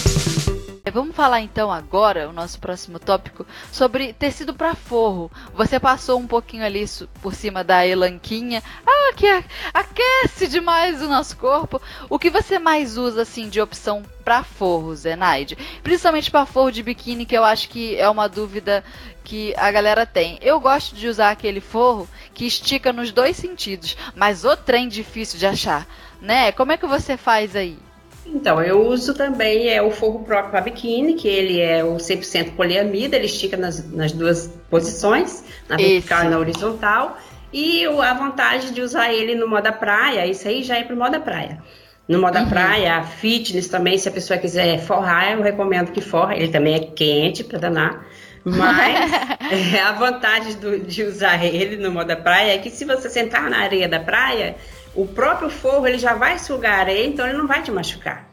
[0.92, 5.32] Vamos falar então agora, o nosso próximo tópico, sobre tecido para forro.
[5.54, 6.86] Você passou um pouquinho ali
[7.22, 8.62] por cima da elanquinha.
[8.86, 9.28] Ah, que
[9.74, 11.82] aquece demais o nosso corpo.
[12.10, 15.58] O que você mais usa assim de opção para forro, Zenaide?
[15.82, 18.84] Principalmente para forro de biquíni, que eu acho que é uma dúvida
[19.24, 20.38] que a galera tem.
[20.42, 25.39] Eu gosto de usar aquele forro que estica nos dois sentidos, mas o trem difícil
[25.39, 25.88] de achar,
[26.20, 26.52] né?
[26.52, 27.78] Como é que você faz aí?
[28.26, 32.55] Então, eu uso também é o forro próprio para biquíni, que ele é o 100%
[32.55, 37.17] poliamida, ele estica nas, nas duas posições, na vertical e na horizontal.
[37.51, 41.19] E a vantagem de usar ele no moda praia, isso aí já é para moda
[41.19, 41.61] praia.
[42.07, 42.49] No moda uhum.
[42.49, 46.36] praia, fitness também, se a pessoa quiser forrar, eu recomendo que forre.
[46.38, 48.05] Ele também é quente para danar.
[48.43, 49.11] Mas
[49.74, 53.49] é, a vantagem do, de usar ele no moda praia é que se você sentar
[53.49, 54.55] na areia da praia,
[54.96, 58.30] o próprio forro ele já vai sugar areia, então ele não vai te machucar.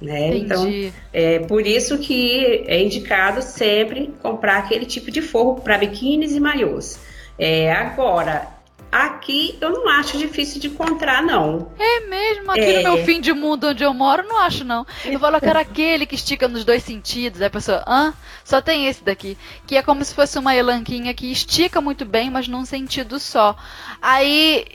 [0.00, 0.36] Né?
[0.36, 0.66] Então,
[1.12, 6.40] é por isso que é indicado sempre comprar aquele tipo de forro para biquínis e
[6.40, 6.98] maiôs.
[7.38, 8.48] É, agora,
[8.90, 11.70] aqui eu não acho difícil de encontrar, não.
[11.78, 12.50] É mesmo?
[12.50, 12.82] Aqui é.
[12.82, 14.84] no meu fim de mundo onde eu moro, não acho, não.
[15.04, 17.40] Eu falo que era aquele que estica nos dois sentidos.
[17.40, 18.12] Aí a pessoa, hã?
[18.44, 19.38] Só tem esse daqui.
[19.68, 23.56] Que é como se fosse uma elanquinha que estica muito bem, mas num sentido só.
[24.00, 24.66] Aí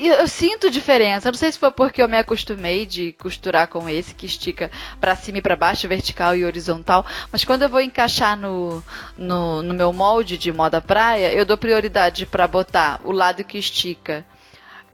[0.00, 1.30] eu sinto diferença.
[1.30, 4.70] Não sei se foi porque eu me acostumei de costurar com esse que estica
[5.00, 7.04] para cima e para baixo, vertical e horizontal.
[7.30, 8.82] Mas quando eu vou encaixar no,
[9.16, 13.58] no, no meu molde de moda praia, eu dou prioridade para botar o lado que
[13.58, 14.24] estica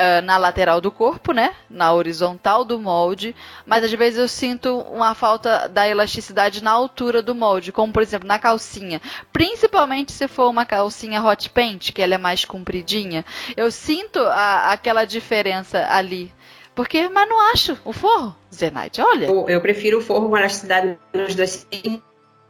[0.01, 1.55] uh, na lateral do corpo, né?
[1.69, 3.37] Na horizontal do molde,
[3.67, 8.03] mas às vezes eu sinto uma falta da elasticidade na altura do molde, como por
[8.03, 9.01] exemplo na calcinha.
[9.33, 13.25] Principalmente se for uma calcinha hot paint, que ela é mais compridinha,
[13.57, 16.33] eu sinto a, aquela diferença ali.
[16.75, 19.27] Porque, mas não acho o forro, Zenaide, olha.
[19.27, 21.67] Eu, prefiro o forro com elasticidade nos dois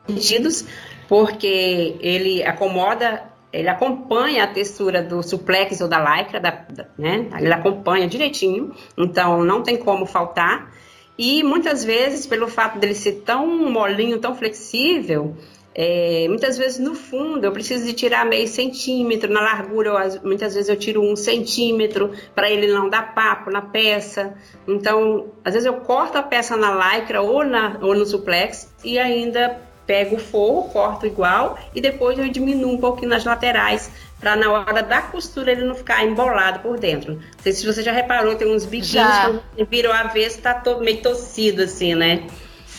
[0.07, 0.67] sentidos,
[1.09, 7.29] porque ele acomoda ele acompanha a textura do suplex ou da lycra, da, da, né?
[7.39, 10.73] Ele acompanha direitinho, então não tem como faltar.
[11.19, 15.37] E muitas vezes, pelo fato dele ser tão molinho, tão flexível,
[15.75, 20.55] é, muitas vezes no fundo eu preciso de tirar meio centímetro, na largura eu, muitas
[20.55, 24.35] vezes eu tiro um centímetro para ele não dar papo na peça.
[24.67, 28.99] Então, às vezes eu corto a peça na lycra ou, na, ou no suplex e
[28.99, 29.61] ainda
[29.91, 34.53] pego o forro, corto igual e depois eu diminuo um pouquinho nas laterais para na
[34.53, 37.15] hora da costura ele não ficar embolado por dentro.
[37.15, 40.85] Não sei se você já reparou, tem uns biquinhos que viram a vez tá todo
[40.85, 42.23] meio torcido assim, né?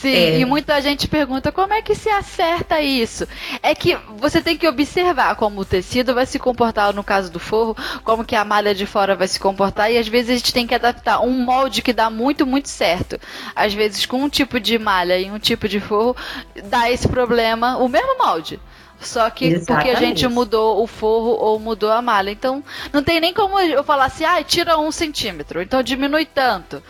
[0.02, 0.38] Sim, é.
[0.40, 3.24] e muita gente pergunta como é que se acerta isso.
[3.62, 7.38] É que você tem que observar como o tecido vai se comportar no caso do
[7.38, 10.52] forro, como que a malha de fora vai se comportar, e às vezes a gente
[10.52, 13.16] tem que adaptar um molde que dá muito, muito certo.
[13.54, 16.16] Às vezes com um tipo de malha e um tipo de forro,
[16.64, 18.58] dá esse problema, o mesmo molde.
[19.00, 19.66] Só que Exatamente.
[19.66, 22.30] porque a gente mudou o forro ou mudou a malha.
[22.30, 26.82] Então, não tem nem como eu falar assim, ah, tira um centímetro, então diminui tanto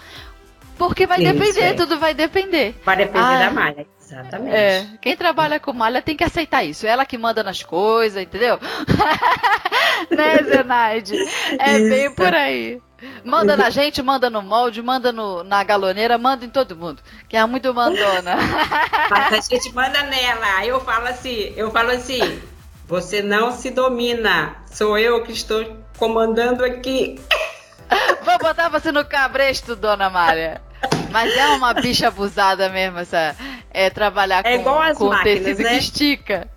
[0.88, 1.74] Porque vai Isso, depender, é.
[1.74, 2.74] tudo vai depender.
[2.84, 3.38] Vai depender Ah.
[3.38, 3.86] da malha.
[4.00, 4.56] Exatamente.
[4.56, 6.84] É, quem trabalha com malha tem que aceitar isso.
[6.86, 8.58] Ela que manda nas coisas, entendeu?
[10.10, 11.16] né, Zenaide?
[11.60, 11.88] É Isso.
[11.88, 12.82] bem por aí.
[13.24, 17.00] Manda na gente, manda no molde, manda no, na galoneira, manda em todo mundo.
[17.28, 18.36] Que é muito mandona.
[19.08, 20.56] Mas a gente manda nela.
[20.56, 22.42] Aí eu falo assim, eu falo assim,
[22.88, 24.56] você não se domina.
[24.66, 27.20] Sou eu que estou comandando aqui.
[28.24, 30.60] Vou botar você no cabresto, dona Mária.
[31.10, 33.36] Mas é uma bicha abusada mesmo, essa.
[33.70, 35.70] É trabalhar É com, igual as com máquinas, tecido né?
[35.70, 36.48] que estica.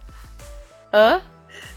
[0.94, 1.22] Hã?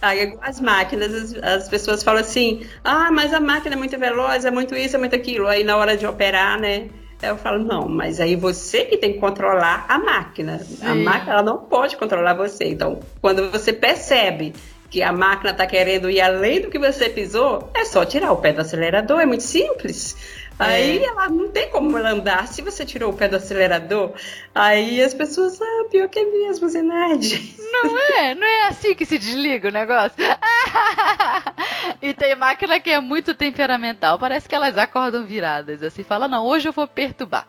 [0.00, 3.98] Aí, igual as máquinas, as, as pessoas falam assim, ah, mas a máquina é muito
[3.98, 5.46] veloz, é muito isso, é muito aquilo.
[5.48, 6.88] Aí na hora de operar, né?
[7.20, 10.60] Eu falo, não, mas aí você que tem que controlar a máquina.
[10.82, 11.02] A Sim.
[11.02, 12.66] máquina ela não pode controlar você.
[12.66, 14.54] Então, quando você percebe
[14.88, 18.36] que a máquina está querendo ir além do que você pisou, é só tirar o
[18.36, 20.16] pé do acelerador, é muito simples.
[20.58, 24.12] Aí ela não tem como ela andar se você tirou o pé do acelerador.
[24.54, 27.56] Aí as pessoas, ah, pior que é mesmo, Zenaide.
[27.70, 30.16] Não é, não é assim que se desliga o negócio.
[32.02, 34.18] e tem máquina que é muito temperamental.
[34.18, 35.82] Parece que elas acordam viradas.
[35.82, 37.46] Assim, fala, não, hoje eu vou perturbar.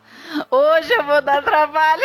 [0.50, 2.02] Hoje eu vou dar trabalho.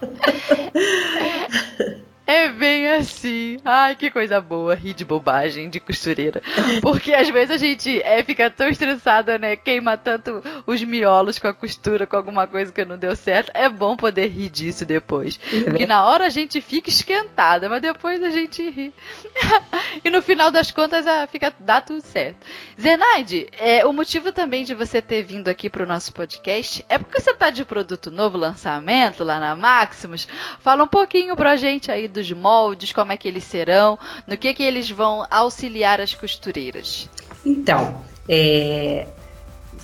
[2.30, 3.58] É bem assim.
[3.64, 4.76] Ai, que coisa boa.
[4.76, 6.40] Rir de bobagem, de costureira.
[6.80, 9.56] Porque às vezes a gente é, fica tão estressada, né?
[9.56, 13.50] Queima tanto os miolos com a costura, com alguma coisa que não deu certo.
[13.52, 15.38] É bom poder rir disso depois.
[15.38, 18.94] Porque na hora a gente fica esquentada, mas depois a gente ri.
[20.04, 22.46] e no final das contas ah, fica, dá tudo certo.
[22.80, 27.20] Zenaide, é, o motivo também de você ter vindo aqui pro nosso podcast é porque
[27.20, 30.28] você tá de produto novo, lançamento lá na Maximus.
[30.60, 34.52] Fala um pouquinho pra gente aí dos moldes, como é que eles serão, no que
[34.54, 37.08] que eles vão auxiliar as costureiras.
[37.44, 38.02] Então,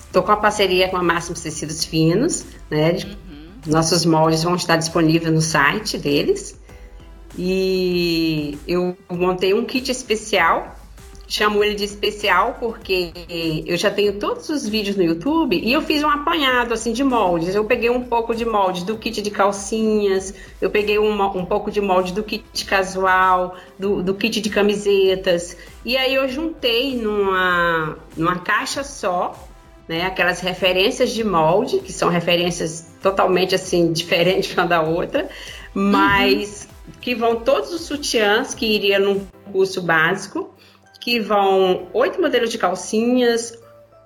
[0.05, 2.91] estou com a parceria com a Máximos Tecidos Finos, né?
[2.93, 3.17] de-
[3.65, 6.57] Nossos moldes vão estar disponíveis no site deles.
[7.37, 10.76] E eu montei um kit especial,
[11.27, 13.11] chamo ele de especial porque
[13.65, 17.03] eu já tenho todos os vídeos no YouTube e eu fiz um apanhado assim de
[17.03, 17.53] moldes.
[17.53, 21.69] Eu peguei um pouco de molde do kit de calcinhas, eu peguei uma- um pouco
[21.69, 25.57] de molde do kit casual, do, do kit de camisetas.
[25.83, 29.47] E aí eu juntei numa, numa caixa só,
[29.87, 35.29] né, aquelas referências de molde, que são referências totalmente assim diferentes uma da outra,
[35.73, 36.67] mas
[37.01, 40.49] que vão todos os sutiãs que iria num curso básico,
[41.07, 43.57] que vão oito modelos de calcinhas,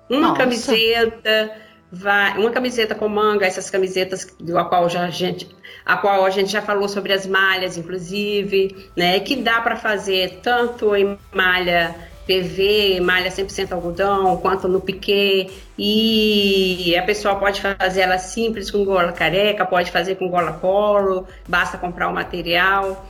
[0.08, 0.38] uma Nossa.
[0.38, 1.50] camiseta,
[1.90, 5.48] vai, uma camiseta com manga, essas camisetas do a qual já a gente
[5.84, 9.18] a qual a gente já falou sobre as malhas, inclusive, né?
[9.18, 11.92] Que dá para fazer tanto em malha
[12.24, 15.50] PV, malha 100% algodão, quanto no piquê.
[15.76, 21.26] E a pessoa pode fazer ela simples com gola careca, pode fazer com gola polo,
[21.48, 23.04] basta comprar o material.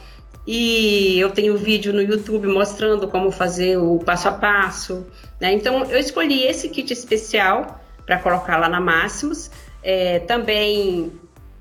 [0.46, 5.06] E eu tenho vídeo no YouTube mostrando como fazer o passo a passo.
[5.40, 5.52] Né?
[5.52, 9.50] Então eu escolhi esse kit especial para colocar lá na Máximos.
[9.82, 11.12] É, também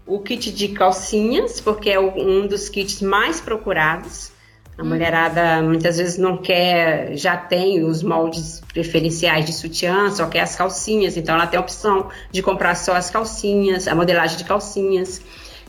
[0.06, 4.32] o kit de calcinhas, porque é um dos kits mais procurados.
[4.78, 10.42] A mulherada muitas vezes não quer, já tem os moldes preferenciais de sutiã, só quer
[10.42, 14.44] as calcinhas, então ela tem a opção de comprar só as calcinhas, a modelagem de
[14.44, 15.22] calcinhas.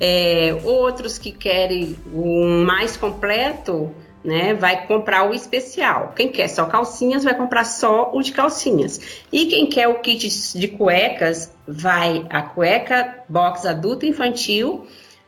[0.04, 3.94] É, outros que querem o mais completo,
[4.24, 6.12] né, vai comprar o especial.
[6.16, 9.22] Quem quer só calcinhas, vai comprar só o de calcinhas.
[9.32, 10.28] E quem quer o kit
[10.58, 14.86] de cuecas, vai a cueca box adulto infantil,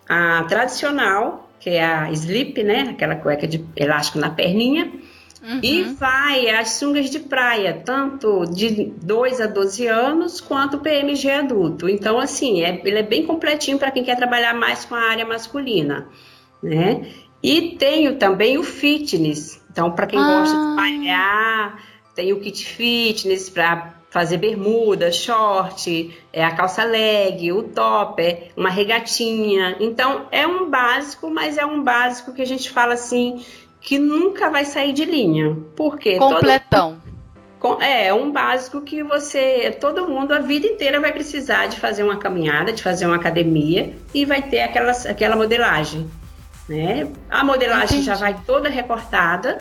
[0.09, 4.93] a tradicional, que é a slip, né, aquela cueca de elástico na perninha,
[5.45, 5.61] Uhum.
[5.63, 11.87] e vai as sungas de praia, tanto de 2 a 12 anos, quanto PMG adulto.
[11.87, 15.27] Então, assim, é- ele é bem completinho para quem quer trabalhar mais com a área
[15.27, 16.09] masculina,
[16.63, 17.09] né?
[17.43, 19.63] E tenho também o fitness.
[19.71, 20.71] Então, para quem gosta Ah.
[20.71, 21.79] de malhar,
[22.15, 28.71] tem o kit fitness para fazer bermuda, short, é a calça leg, o topper, uma
[28.71, 29.77] regatinha.
[29.81, 33.45] Então, é um básico, mas é um básico que a gente fala assim
[33.85, 35.55] que nunca vai sair de linha.
[35.77, 36.97] Porque todo- Completão.
[37.61, 42.03] com- é um básico que você, todo mundo a vida inteira vai precisar de fazer
[42.03, 46.11] uma caminhada, de fazer uma academia e vai ter aquela, aquela modelagem,
[46.67, 47.07] né?
[47.31, 48.33] A modelagem já Entendi.
[48.33, 49.59] vai toda recortada,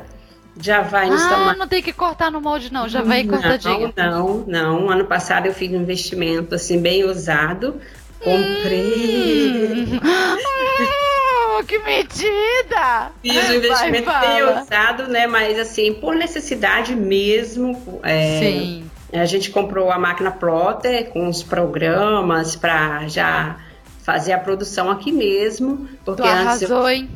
[0.57, 1.57] já vai nos Ah, tamanhos.
[1.59, 2.88] não tem que cortar no molde, não.
[2.88, 3.91] Já vai cortadinho.
[3.97, 4.89] Não, não, não.
[4.89, 7.76] Ano passado eu fiz um investimento assim bem ousado.
[8.21, 9.84] Comprei.
[9.86, 9.99] Hum,
[11.64, 13.12] que medida!
[13.22, 14.60] Fiz um investimento bem fala.
[14.60, 15.28] ousado, né?
[15.28, 17.99] Mas assim, por necessidade mesmo.
[18.04, 18.89] é, Sim.
[19.12, 23.58] A gente comprou a máquina plotter com os programas para já
[24.04, 25.88] fazer a produção aqui mesmo.
[26.04, 27.10] Porque tu arrasou, eu, hein?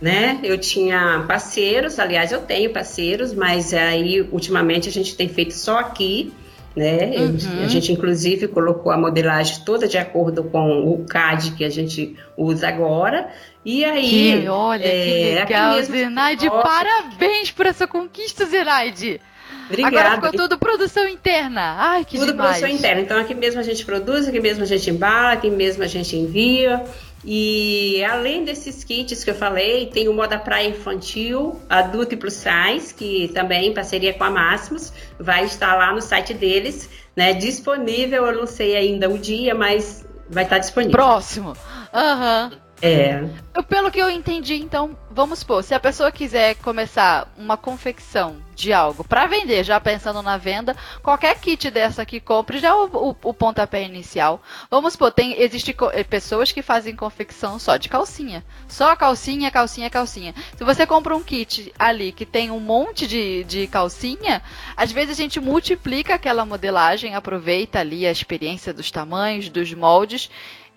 [0.00, 0.38] Né?
[0.42, 5.78] Eu tinha parceiros, aliás, eu tenho parceiros, mas aí ultimamente a gente tem feito só
[5.78, 6.32] aqui
[6.76, 7.12] né?
[7.16, 7.64] Uhum.
[7.64, 12.16] A gente inclusive colocou a modelagem toda de acordo com o CAD que a gente
[12.36, 13.28] usa agora.
[13.64, 19.20] E aí, que, olha é, que legal, Zenaide, parabéns por essa conquista, Zenaide.
[19.66, 19.96] Obrigada.
[19.98, 21.76] Agora ficou tudo produção interna.
[21.78, 22.58] Ai, que tudo demais.
[22.58, 23.00] produção interna.
[23.00, 26.16] Então aqui mesmo a gente produz, aqui mesmo a gente embala, aqui mesmo a gente
[26.16, 26.84] envia.
[27.24, 32.34] E além desses kits que eu falei, tem o Moda Praia Infantil, adulto e plus
[32.34, 37.32] size, que também em parceria com a Máximos, vai estar lá no site deles, né?
[37.32, 40.96] Disponível, eu não sei ainda o dia, mas vai estar disponível.
[40.96, 41.56] Próximo.
[41.92, 42.50] Aham.
[42.52, 42.63] Uhum.
[42.84, 43.24] É.
[43.62, 48.72] Pelo que eu entendi, então, vamos supor, se a pessoa quiser começar uma confecção de
[48.72, 52.84] algo para vender, já pensando na venda, qualquer kit dessa que compre já é o,
[52.86, 54.42] o, o pontapé inicial.
[54.70, 59.88] Vamos supor, tem existe eh, pessoas que fazem confecção só de calcinha, só calcinha, calcinha,
[59.88, 60.34] calcinha.
[60.56, 64.42] Se você compra um kit ali que tem um monte de, de calcinha,
[64.76, 70.30] às vezes a gente multiplica aquela modelagem, aproveita ali a experiência dos tamanhos, dos moldes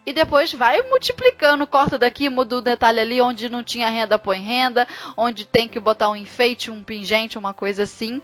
[0.08, 4.39] e depois vai multiplicando, corta daqui, muda o detalhe ali, onde não tinha renda, põe
[4.39, 4.88] renda,
[5.18, 8.22] onde tem que botar um enfeite, um pingente, uma coisa assim,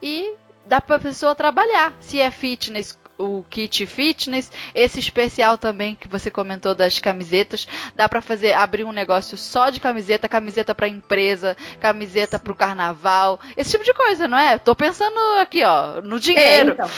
[0.00, 0.32] e
[0.64, 1.92] dá para a pessoa trabalhar.
[1.98, 7.66] Se é fitness, o kit fitness, esse especial também que você comentou das camisetas,
[7.96, 12.56] dá para fazer abrir um negócio só de camiseta, camiseta para empresa, camiseta para o
[12.56, 14.56] carnaval, esse tipo de coisa, não é?
[14.56, 16.70] Tô pensando aqui, ó, no dinheiro.
[16.70, 16.90] É, então.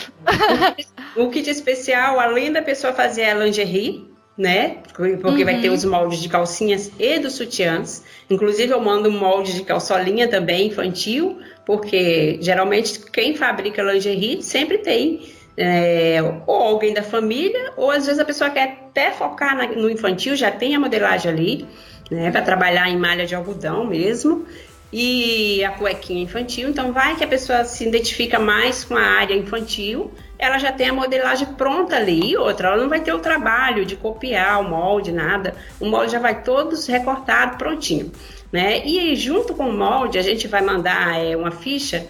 [1.25, 4.77] o kit especial, além da pessoa fazer a lingerie, né?
[4.93, 5.45] Porque uhum.
[5.45, 5.75] vai ter uhum.
[5.75, 8.03] os moldes de calcinhas e dos sutiãs.
[8.29, 15.35] Inclusive, eu mando molde de calçolinha também infantil, porque geralmente quem fabrica lingerie sempre tem
[15.57, 19.89] é, ou alguém da família, ou às vezes a pessoa quer até focar na, no
[19.89, 21.65] infantil, já tem a modelagem ali,
[22.11, 22.29] né?
[22.29, 24.45] Para trabalhar em malha de algodão mesmo.
[24.93, 29.35] E a cuequinha infantil, então vai que a pessoa se identifica mais com a área
[29.35, 32.31] infantil ela já tem a modelagem pronta ali.
[32.31, 35.55] E outra, ela não vai ter o trabalho de copiar o molde, nada.
[35.79, 38.11] O molde já vai todos recortado, prontinho.
[38.51, 38.85] Né?
[38.85, 42.07] E aí, junto com o molde, a gente vai mandar é, uma ficha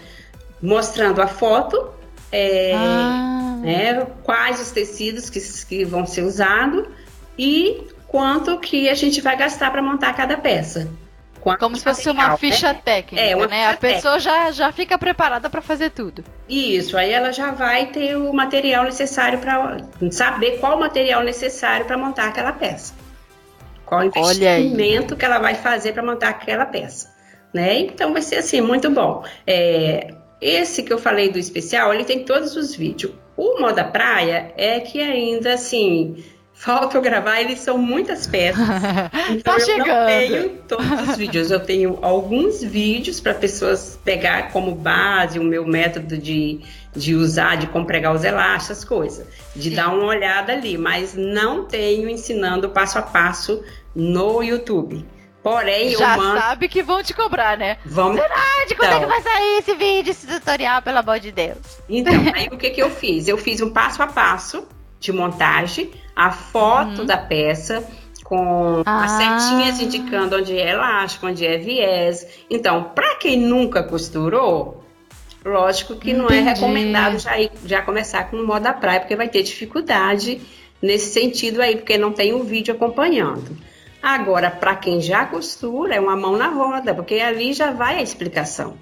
[0.60, 1.88] mostrando a foto,
[2.30, 3.58] é, ah.
[3.60, 6.86] né, quais os tecidos que, que vão ser usados
[7.38, 10.88] e quanto que a gente vai gastar para montar cada peça.
[11.56, 12.80] Como se fosse uma ficha né?
[12.84, 13.64] técnica, é, uma né?
[13.64, 16.24] Ficha a pessoa já, já fica preparada para fazer tudo.
[16.48, 19.78] Isso, aí ela já vai ter o material necessário para
[20.10, 22.94] saber qual o material necessário para montar aquela peça.
[23.84, 27.16] Qual o investimento que ela vai fazer para montar aquela peça.
[27.54, 27.80] Né?
[27.80, 29.24] Então vai ser assim, muito bom.
[29.46, 33.12] É, esse que eu falei do especial, ele tem todos os vídeos.
[33.36, 36.22] O Moda Praia é que ainda assim
[36.58, 38.58] Falta eu gravar, eles são muitas peças.
[39.30, 39.88] Então tá chegando.
[39.88, 41.50] eu não tenho todos os vídeos.
[41.50, 46.60] Eu tenho alguns vídeos para pessoas pegar como base o meu método de,
[46.96, 49.26] de usar, de como pregar os elásticos, essas coisas.
[49.54, 53.62] De dar uma olhada ali, mas não tenho ensinando passo a passo
[53.94, 55.06] no YouTube.
[55.42, 56.40] Porém, Já eu mando...
[56.40, 57.76] sabe que vão te cobrar, né?
[57.84, 58.20] Vamos.
[58.20, 58.64] Será?
[58.66, 58.98] De quando então...
[58.98, 61.58] é que vai sair esse vídeo, esse tutorial, pelo amor de Deus?
[61.88, 63.28] Então, aí o que, que eu fiz?
[63.28, 64.66] Eu fiz um passo a passo
[64.98, 67.06] de montagem, a foto uhum.
[67.06, 67.88] da peça
[68.24, 69.04] com ah.
[69.04, 72.26] as setinhas indicando onde é elástico, onde é viés.
[72.50, 74.84] Então, para quem nunca costurou,
[75.44, 76.26] lógico que Entendi.
[76.26, 80.40] não é recomendado já, ir, já começar com moda praia, porque vai ter dificuldade
[80.82, 83.56] nesse sentido aí, porque não tem o um vídeo acompanhando.
[84.02, 88.02] Agora, para quem já costura, é uma mão na roda, porque ali já vai a
[88.02, 88.76] explicação.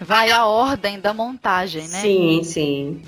[0.00, 2.00] Vai a ordem da montagem, né?
[2.00, 3.02] Sim, sim.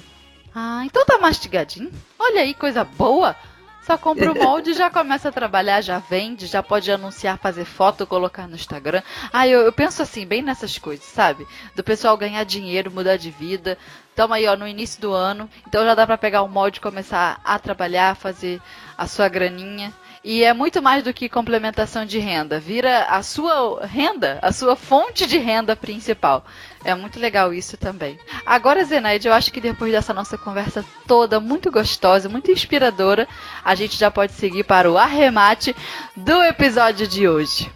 [0.55, 1.91] Ah, então tá mastigadinho.
[2.19, 3.35] Olha aí, coisa boa.
[3.83, 8.07] Só compra o molde já começa a trabalhar, já vende, já pode anunciar, fazer foto,
[8.07, 9.03] colocar no Instagram.
[9.33, 11.47] Ah, eu, eu penso assim, bem nessas coisas, sabe?
[11.75, 13.77] Do pessoal ganhar dinheiro, mudar de vida.
[14.15, 15.51] Tamo aí, ó, no início do ano.
[15.67, 18.61] Então já dá pra pegar o molde e começar a trabalhar, fazer
[18.97, 19.93] a sua graninha.
[20.25, 22.61] E é muito mais do que complementação de renda.
[22.61, 26.45] Vira a sua renda, a sua fonte de renda principal.
[26.85, 28.19] É muito legal isso também.
[28.45, 33.29] Agora, Zenaide, eu acho que depois dessa nossa conversa toda muito gostosa, muito inspiradora,
[33.65, 35.75] a gente já pode seguir para o arremate
[36.17, 37.71] do episódio de hoje.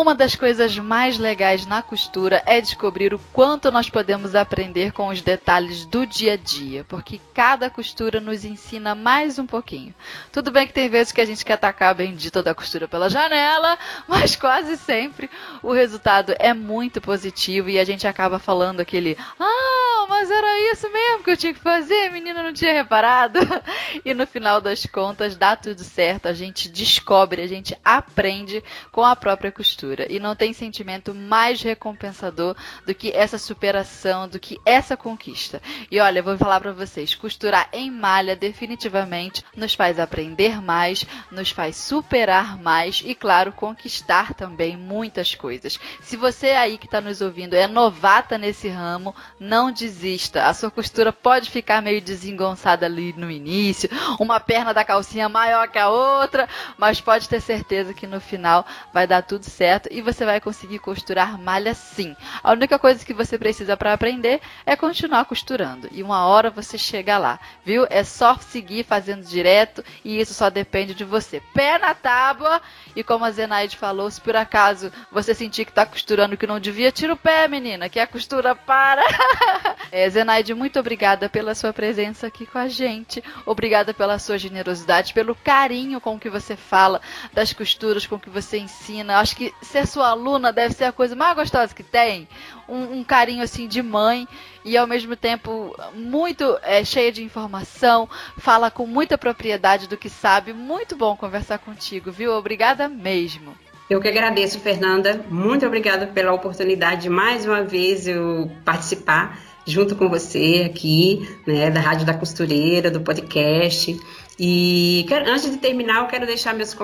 [0.00, 5.08] Uma das coisas mais legais na costura é descobrir o quanto nós podemos aprender com
[5.08, 9.94] os detalhes do dia a dia, porque cada costura nos ensina mais um pouquinho.
[10.32, 13.10] Tudo bem que tem vezes que a gente quer atacar a bendita da costura pela
[13.10, 13.78] janela,
[14.08, 15.28] mas quase sempre
[15.62, 20.90] o resultado é muito positivo e a gente acaba falando aquele: Ah, mas era isso
[20.90, 23.38] mesmo que eu tinha que fazer, a menina não tinha reparado.
[24.02, 29.04] e no final das contas dá tudo certo, a gente descobre, a gente aprende com
[29.04, 32.54] a própria costura E não tem sentimento mais recompensador
[32.86, 35.60] do que essa superação, do que essa conquista.
[35.90, 41.50] E olha, vou falar para vocês, costurar em malha definitivamente nos faz aprender mais, nos
[41.50, 45.78] faz superar mais e claro, conquistar também muitas coisas.
[46.02, 50.46] Se você aí que está nos ouvindo é novata nesse ramo, não desista.
[50.46, 53.88] A sua costura pode ficar meio desengonçada ali no início,
[54.18, 58.66] uma perna da calcinha maior que a outra, mas pode ter certeza que no final
[58.92, 62.16] vai dar tudo certo e você vai conseguir costurar malha sim.
[62.42, 66.76] A única coisa que você precisa para aprender é continuar costurando e uma hora você
[66.76, 67.86] chega lá, viu?
[67.88, 71.40] É só seguir fazendo direto e isso só depende de você.
[71.54, 72.60] Pé na tábua
[72.94, 76.60] e como a Zenaide falou, se por acaso você sentir que está costurando que não
[76.60, 79.02] devia, tira o pé, menina, que a costura para.
[79.92, 83.22] é, Zenaide, muito obrigada pela sua presença aqui com a gente.
[83.46, 87.00] Obrigada pela sua generosidade, pelo carinho com que você fala
[87.32, 89.18] das costuras, com que você ensina.
[89.18, 92.28] Acho que ser sua aluna deve ser a coisa mais gostosa que tem.
[92.68, 94.26] Um, um carinho assim de mãe
[94.64, 98.08] e ao mesmo tempo muito é, cheia de informação,
[98.38, 100.52] fala com muita propriedade do que sabe.
[100.52, 102.32] Muito bom conversar contigo, viu?
[102.32, 103.54] Obrigada mesmo.
[103.88, 105.24] Eu que agradeço, Fernanda.
[105.28, 111.70] Muito obrigada pela oportunidade de mais uma vez eu participar junto com você aqui, né,
[111.70, 113.98] da Rádio da Costureira, do podcast.
[114.38, 116.74] E quero, antes de terminar, eu quero deixar meus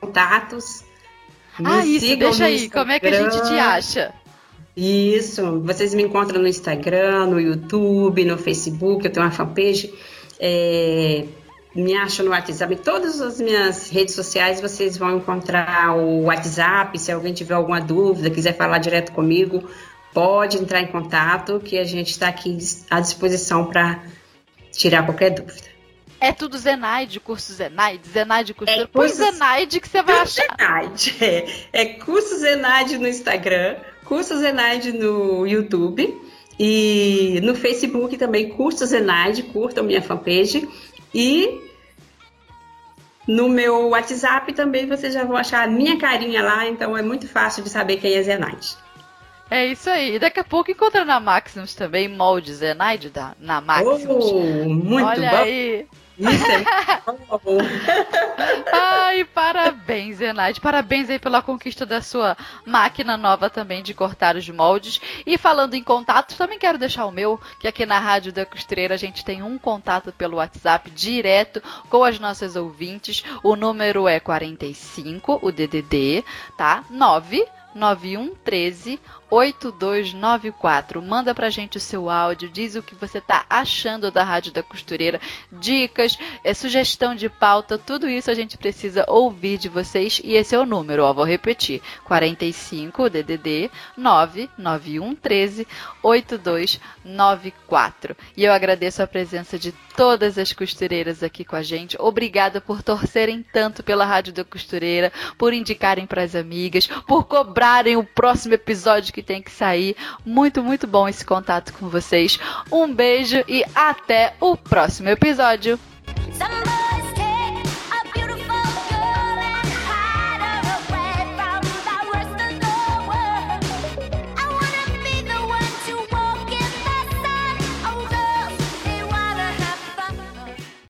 [0.00, 0.84] contatos
[1.58, 2.70] me ah, isso, deixa aí.
[2.70, 4.12] Como é que a gente te acha?
[4.76, 9.92] Isso, vocês me encontram no Instagram, no YouTube, no Facebook, eu tenho uma fanpage.
[10.40, 11.26] É,
[11.74, 12.74] me acham no WhatsApp.
[12.74, 16.98] Em todas as minhas redes sociais vocês vão encontrar o WhatsApp.
[16.98, 19.68] Se alguém tiver alguma dúvida, quiser falar direto comigo,
[20.12, 22.56] pode entrar em contato, que a gente está aqui
[22.90, 24.02] à disposição para
[24.70, 25.71] tirar qualquer dúvida.
[26.22, 28.84] É tudo Zenaide, curso Zenaide, Zenaide costura.
[28.84, 30.56] É curso Zenaide que você vai achar.
[30.56, 31.46] Zenaide, é.
[31.72, 36.16] é curso Zenaide no Instagram, curso Zenaide no YouTube
[36.56, 40.68] e no Facebook também, curso Zenaide, curtam minha fanpage
[41.12, 41.60] e
[43.26, 47.26] no meu WhatsApp também vocês já vão achar a minha carinha lá, então é muito
[47.26, 48.76] fácil de saber quem é Zenaide.
[49.50, 50.14] É isso aí.
[50.14, 54.24] E daqui a pouco encontra na Maximus também molde Zenaide da, na Maximus.
[54.24, 55.36] Oh, muito Olha bom.
[55.38, 55.86] aí.
[58.72, 60.60] Ai, parabéns, Zenaide.
[60.60, 62.36] Parabéns aí pela conquista da sua
[62.66, 65.00] máquina nova também de cortar os moldes.
[65.26, 68.94] E falando em contatos, também quero deixar o meu, que aqui na Rádio da Costureira
[68.94, 73.24] a gente tem um contato pelo WhatsApp direto com as nossas ouvintes.
[73.42, 76.24] O número é 45, o DDD,
[76.56, 76.84] tá?
[76.90, 79.00] 9 9113
[79.32, 81.00] 8294.
[81.00, 84.62] Manda pra gente o seu áudio, diz o que você tá achando da Rádio da
[84.62, 85.18] Costureira,
[85.50, 90.54] dicas, é, sugestão de pauta, tudo isso a gente precisa ouvir de vocês e esse
[90.54, 95.66] é o número, ó, vou repetir: 45 DDD 991 13
[96.02, 98.16] 8294.
[98.36, 101.96] E eu agradeço a presença de todas as costureiras aqui com a gente.
[101.98, 107.96] Obrigada por torcerem tanto pela Rádio da Costureira, por indicarem para as amigas, por cobrarem
[107.96, 109.96] o próximo episódio que que tem que sair.
[110.26, 112.38] Muito, muito bom esse contato com vocês.
[112.70, 115.78] Um beijo e até o próximo episódio.